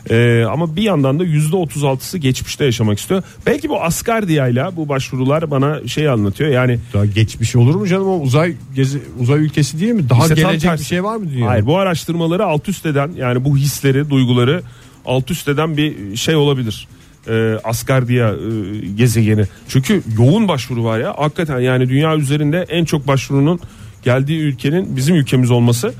E, 0.09 0.43
ama 0.43 0.75
bir 0.75 0.81
yandan 0.81 1.19
da 1.19 1.23
yüzde 1.23 1.55
36'sı 1.55 2.17
geçmişte 2.17 2.65
yaşamak 2.65 2.99
istiyor. 2.99 3.23
Belki 3.45 3.69
bu 3.69 3.81
Asgardiya'yla 3.83 4.75
bu 4.75 4.89
başvurular 4.89 5.51
bana 5.51 5.87
şey 5.87 6.09
anlatıyor. 6.09 6.49
Yani 6.49 6.79
Daha 6.93 7.05
geçmiş 7.05 7.55
olur 7.55 7.75
mu 7.75 7.87
canım 7.87 8.07
o 8.07 8.19
uzay 8.19 8.53
gezi 8.75 9.01
uzay 9.19 9.39
ülkesi 9.39 9.79
değil 9.79 9.91
mi? 9.93 10.09
Daha 10.09 10.21
İşte 10.21 10.35
gelecek 10.35 10.71
bir 10.73 10.83
şey 10.83 11.03
var 11.03 11.15
mı 11.15 11.29
dünyada? 11.31 11.49
hayır 11.51 11.65
bu 11.65 11.77
araştırmaları 11.77 12.45
alt 12.45 12.69
üst 12.69 12.85
eden 12.85 13.11
yani 13.17 13.45
bu 13.45 13.57
hisleri, 13.57 14.09
duyguları 14.09 14.61
alt 15.05 15.31
üst 15.31 15.47
eden 15.47 15.77
bir 15.77 16.15
şey 16.15 16.35
olabilir. 16.35 16.87
E, 17.27 17.57
Asgardiya 17.63 18.29
e, 18.29 18.87
gezegeni. 18.87 19.43
Çünkü 19.67 20.03
yoğun 20.17 20.47
başvuru 20.47 20.83
var 20.83 20.99
ya. 20.99 21.13
Hakikaten 21.17 21.59
yani 21.59 21.89
dünya 21.89 22.15
üzerinde 22.17 22.65
en 22.69 22.85
çok 22.85 23.07
başvurunun 23.07 23.59
geldiği 24.03 24.39
ülkenin 24.39 24.95
bizim 24.97 25.15
ülkemiz 25.15 25.51
olması 25.51 25.93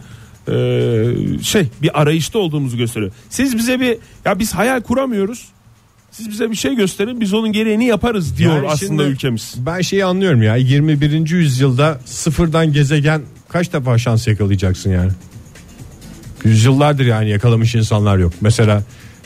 e, 0.47 1.43
şey 1.43 1.67
bir 1.81 2.01
arayışta 2.01 2.39
olduğumuzu 2.39 2.77
gösteriyor. 2.77 3.12
Siz 3.29 3.58
bize 3.58 3.79
bir 3.79 3.97
ya 4.25 4.39
biz 4.39 4.53
hayal 4.53 4.81
kuramıyoruz. 4.81 5.47
Siz 6.12 6.29
bize 6.29 6.51
bir 6.51 6.55
şey 6.55 6.75
gösterin 6.75 7.21
biz 7.21 7.34
onun 7.34 7.51
gereğini 7.51 7.86
yaparız 7.86 8.38
diyor 8.38 8.55
Yani 8.55 8.67
aslında 8.67 9.03
şimdi 9.03 9.03
ülkemiz. 9.03 9.55
Ben 9.58 9.81
şeyi 9.81 10.05
anlıyorum 10.05 10.43
ya 10.43 10.55
21. 10.55 11.29
yüzyılda 11.29 11.99
sıfırdan 12.05 12.73
gezegen 12.73 13.21
kaç 13.49 13.73
defa 13.73 13.97
şans 13.97 14.27
yakalayacaksın 14.27 14.91
yani? 14.91 15.12
Yüzyıllardır 16.43 17.05
yani 17.05 17.29
yakalamış 17.29 17.75
insanlar 17.75 18.17
yok. 18.17 18.34
Mesela 18.41 18.84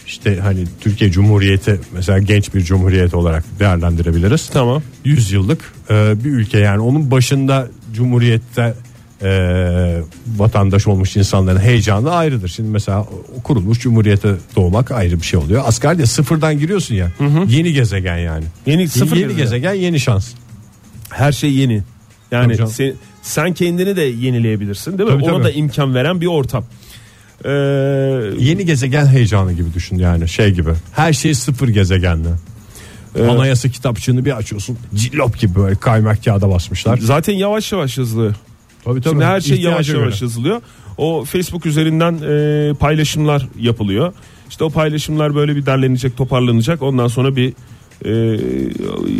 işte 0.07 0.39
hani 0.39 0.63
Türkiye 0.81 1.11
Cumhuriyeti 1.11 1.79
mesela 1.93 2.19
genç 2.19 2.53
bir 2.53 2.61
cumhuriyet 2.61 3.13
olarak 3.13 3.43
değerlendirebiliriz. 3.59 4.49
Tamam. 4.53 4.83
100 5.05 5.31
yıllık 5.31 5.73
e, 5.89 6.23
bir 6.23 6.29
ülke 6.29 6.57
yani 6.57 6.79
onun 6.79 7.11
başında 7.11 7.67
cumhuriyette 7.93 8.73
e, 9.21 10.01
vatandaş 10.37 10.87
olmuş 10.87 11.17
insanların 11.17 11.59
heyecanı 11.59 12.11
ayrıdır. 12.11 12.47
Şimdi 12.47 12.69
mesela 12.69 13.05
kurulmuş 13.43 13.79
cumhuriyete 13.79 14.33
doğmak 14.55 14.91
ayrı 14.91 15.17
bir 15.21 15.25
şey 15.25 15.39
oluyor. 15.39 15.63
Asgari 15.65 16.07
sıfırdan 16.07 16.59
giriyorsun 16.59 16.95
ya. 16.95 17.11
Yeni 17.47 17.73
gezegen 17.73 18.17
yani. 18.17 18.45
Yeni 18.65 18.87
sıfır 18.89 19.15
yeni 19.17 19.35
gezegen. 19.35 19.43
gezegen 19.43 19.73
yeni 19.73 19.99
şans. 19.99 20.31
Her 21.09 21.31
şey 21.31 21.53
yeni. 21.53 21.83
Yani 22.31 22.57
Tabii 22.57 22.69
sen, 22.69 22.93
sen 23.21 23.53
kendini 23.53 23.95
de 23.95 24.01
yenileyebilirsin 24.01 24.97
değil 24.97 25.09
mi? 25.09 25.15
Tabii, 25.15 25.23
Ona 25.23 25.33
tabii. 25.33 25.43
da 25.43 25.51
imkan 25.51 25.95
veren 25.95 26.21
bir 26.21 26.25
ortam. 26.27 26.63
Ee, 27.45 27.49
Yeni 28.39 28.65
gezegen 28.65 29.05
heyecanı 29.07 29.53
gibi 29.53 29.73
düşün 29.73 29.97
yani 29.97 30.29
şey 30.29 30.51
gibi. 30.51 30.69
Her 30.91 31.13
şey 31.13 31.33
sıfır 31.33 31.67
gezegenli. 31.67 32.27
Anayasa 33.29 33.69
kitapçığını 33.69 34.25
bir 34.25 34.37
açıyorsun. 34.37 34.77
Cillop 34.95 35.39
gibi 35.39 35.55
böyle 35.55 35.75
kaymak 35.75 36.23
kağıda 36.23 36.49
basmışlar. 36.49 36.97
zaten 36.97 37.33
yavaş 37.33 37.71
yavaş 37.71 37.97
yazılıyor. 37.97 38.35
Tabii 38.83 39.01
tabii. 39.01 39.13
Şimdi 39.13 39.25
her 39.25 39.41
şey 39.41 39.55
İhtiyaca 39.55 39.71
yavaş 39.71 39.87
göre. 39.87 39.99
yavaş 39.99 40.21
yazılıyor. 40.21 40.61
O 40.97 41.25
Facebook 41.25 41.65
üzerinden 41.65 42.13
e, 42.13 42.73
paylaşımlar 42.73 43.47
yapılıyor. 43.59 44.13
İşte 44.49 44.63
o 44.63 44.69
paylaşımlar 44.69 45.35
böyle 45.35 45.55
bir 45.55 45.65
derlenecek, 45.65 46.17
toparlanacak. 46.17 46.81
Ondan 46.81 47.07
sonra 47.07 47.35
bir 47.35 47.53
e, 48.05 48.39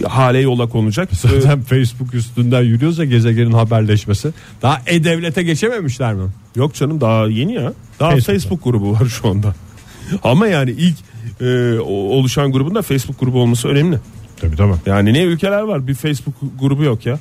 hale 0.08 0.40
yola 0.40 0.70
konacak. 0.70 1.10
Zaten 1.16 1.62
Facebook 1.62 2.14
üstünden 2.14 2.62
yürüyorsa 2.62 3.06
gezegenin 3.06 3.52
haberleşmesi. 3.52 4.34
Daha 4.62 4.82
e-devlete 4.88 5.44
geçememişler 5.44 6.14
mi? 6.14 6.24
Yok 6.56 6.74
canım 6.74 7.02
daha 7.02 7.28
yeni 7.28 7.54
ya. 7.54 7.74
Daha 8.00 8.10
Facebook'ta. 8.10 8.32
Facebook 8.34 8.64
grubu 8.64 8.92
var 8.92 9.06
şu 9.06 9.28
anda. 9.28 9.56
Ama 10.24 10.48
yani 10.48 10.72
ilk 10.72 10.96
e, 11.42 11.80
oluşan 11.90 12.52
grubun 12.52 12.76
da 12.76 12.82
Facebook 12.82 13.20
grubu 13.20 13.42
olması 13.42 13.68
önemli. 13.68 14.00
Tabii 14.42 14.56
tabii. 14.56 14.74
Yani 14.86 15.14
ne 15.14 15.24
ülkeler 15.24 15.62
var 15.62 15.88
bir 15.88 15.94
Facebook 15.94 16.36
grubu 16.60 16.84
yok 16.84 17.06
ya. 17.06 17.20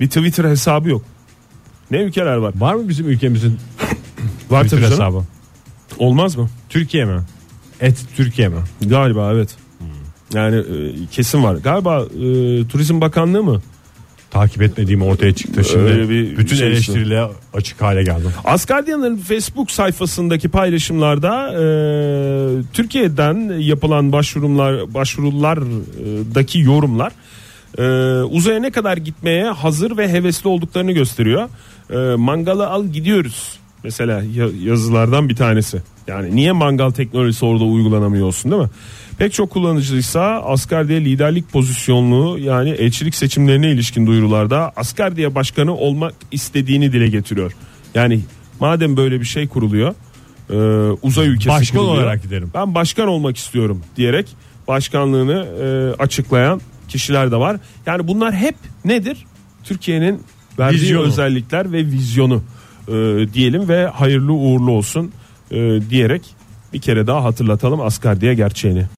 Bir 0.00 0.06
Twitter 0.06 0.44
hesabı 0.44 0.88
yok. 0.88 1.02
Ne 1.90 1.98
ülkeler 1.98 2.36
var? 2.36 2.54
Var 2.56 2.74
mı 2.74 2.88
bizim 2.88 3.08
ülkemizin 3.08 3.58
Var 4.50 4.64
Twitter 4.64 4.90
hesabı? 4.90 5.24
Olmaz 5.98 6.36
mı? 6.36 6.48
Türkiye 6.68 7.04
mi? 7.04 7.20
Et 7.80 8.04
Türkiye 8.16 8.48
mi? 8.48 8.56
Galiba 8.86 9.32
evet. 9.32 9.56
Yani 10.34 10.56
e, 10.56 11.06
kesin 11.10 11.42
var. 11.42 11.54
Galiba 11.54 12.00
e, 12.00 12.68
Turizm 12.68 13.00
Bakanlığı 13.00 13.42
mı? 13.42 13.62
Takip 14.30 14.62
etmediğim 14.62 15.02
ortaya 15.02 15.34
çıktı 15.34 15.64
şimdi. 15.64 15.78
Öyle 15.78 16.08
bir 16.08 16.36
bütün 16.36 16.56
şey 16.56 16.56
işte. 16.56 16.66
eleştirilere 16.66 17.28
açık 17.54 17.82
hale 17.82 18.02
geldim. 18.02 18.30
Asgardiyan'ın 18.44 19.16
Facebook 19.16 19.70
sayfasındaki 19.70 20.48
paylaşımlarda 20.48 21.52
e, 21.52 21.62
Türkiye'den 22.72 23.58
yapılan 23.58 24.12
başvurumlar 24.12 24.94
başvurulardaki 24.94 26.58
yorumlar 26.58 27.12
e, 27.78 27.82
uzaya 28.22 28.60
ne 28.60 28.70
kadar 28.70 28.96
gitmeye 28.96 29.44
hazır 29.44 29.96
ve 29.96 30.12
hevesli 30.12 30.48
olduklarını 30.48 30.92
gösteriyor. 30.92 31.48
E, 31.90 31.96
mangalı 32.16 32.66
al 32.68 32.86
gidiyoruz 32.86 33.58
mesela 33.84 34.22
ya- 34.22 34.50
yazılardan 34.64 35.28
bir 35.28 35.36
tanesi. 35.36 35.82
Yani 36.06 36.36
niye 36.36 36.52
mangal 36.52 36.90
teknolojisi 36.90 37.44
orada 37.44 37.64
uygulanamıyor 37.64 38.26
olsun 38.26 38.50
değil 38.50 38.62
mi? 38.62 38.68
Pek 39.18 39.32
çok 39.32 39.50
kullanıcıysa 39.50 40.20
Asgardiya 40.42 40.98
liderlik 40.98 41.52
pozisyonluğu 41.52 42.38
yani 42.38 42.70
elçilik 42.70 43.14
seçimlerine 43.14 43.70
ilişkin 43.70 44.06
duyurularda 44.06 44.72
Asgardiya 44.76 45.34
başkanı 45.34 45.74
olmak 45.76 46.14
istediğini 46.32 46.92
dile 46.92 47.08
getiriyor. 47.08 47.52
Yani 47.94 48.20
madem 48.60 48.96
böyle 48.96 49.20
bir 49.20 49.24
şey 49.26 49.48
kuruluyor 49.48 49.94
e, 50.50 50.54
uzay 51.02 51.28
ülkesi 51.28 51.48
Başkan 51.48 51.78
kuruluyor, 51.78 52.02
olarak 52.02 52.22
giderim. 52.22 52.50
Ben 52.54 52.74
başkan 52.74 53.08
olmak 53.08 53.36
istiyorum 53.36 53.82
diyerek 53.96 54.36
başkanlığını 54.68 55.46
e, 55.62 56.02
açıklayan 56.02 56.60
kişiler 56.88 57.30
de 57.30 57.36
var. 57.36 57.56
Yani 57.86 58.08
bunlar 58.08 58.34
hep 58.34 58.54
nedir? 58.84 59.24
Türkiye'nin 59.64 60.22
verdiği 60.58 60.82
Vizyonu. 60.82 61.06
özellikler 61.06 61.72
ve 61.72 61.86
vizyonu 61.86 62.42
e, 62.88 62.92
diyelim 63.34 63.68
ve 63.68 63.86
hayırlı 63.86 64.32
uğurlu 64.32 64.70
olsun 64.70 65.12
e, 65.50 65.80
diyerek 65.90 66.22
bir 66.72 66.80
kere 66.80 67.06
daha 67.06 67.24
hatırlatalım 67.24 67.80
Asgardiya 67.80 68.32
gerçeğini. 68.32 68.86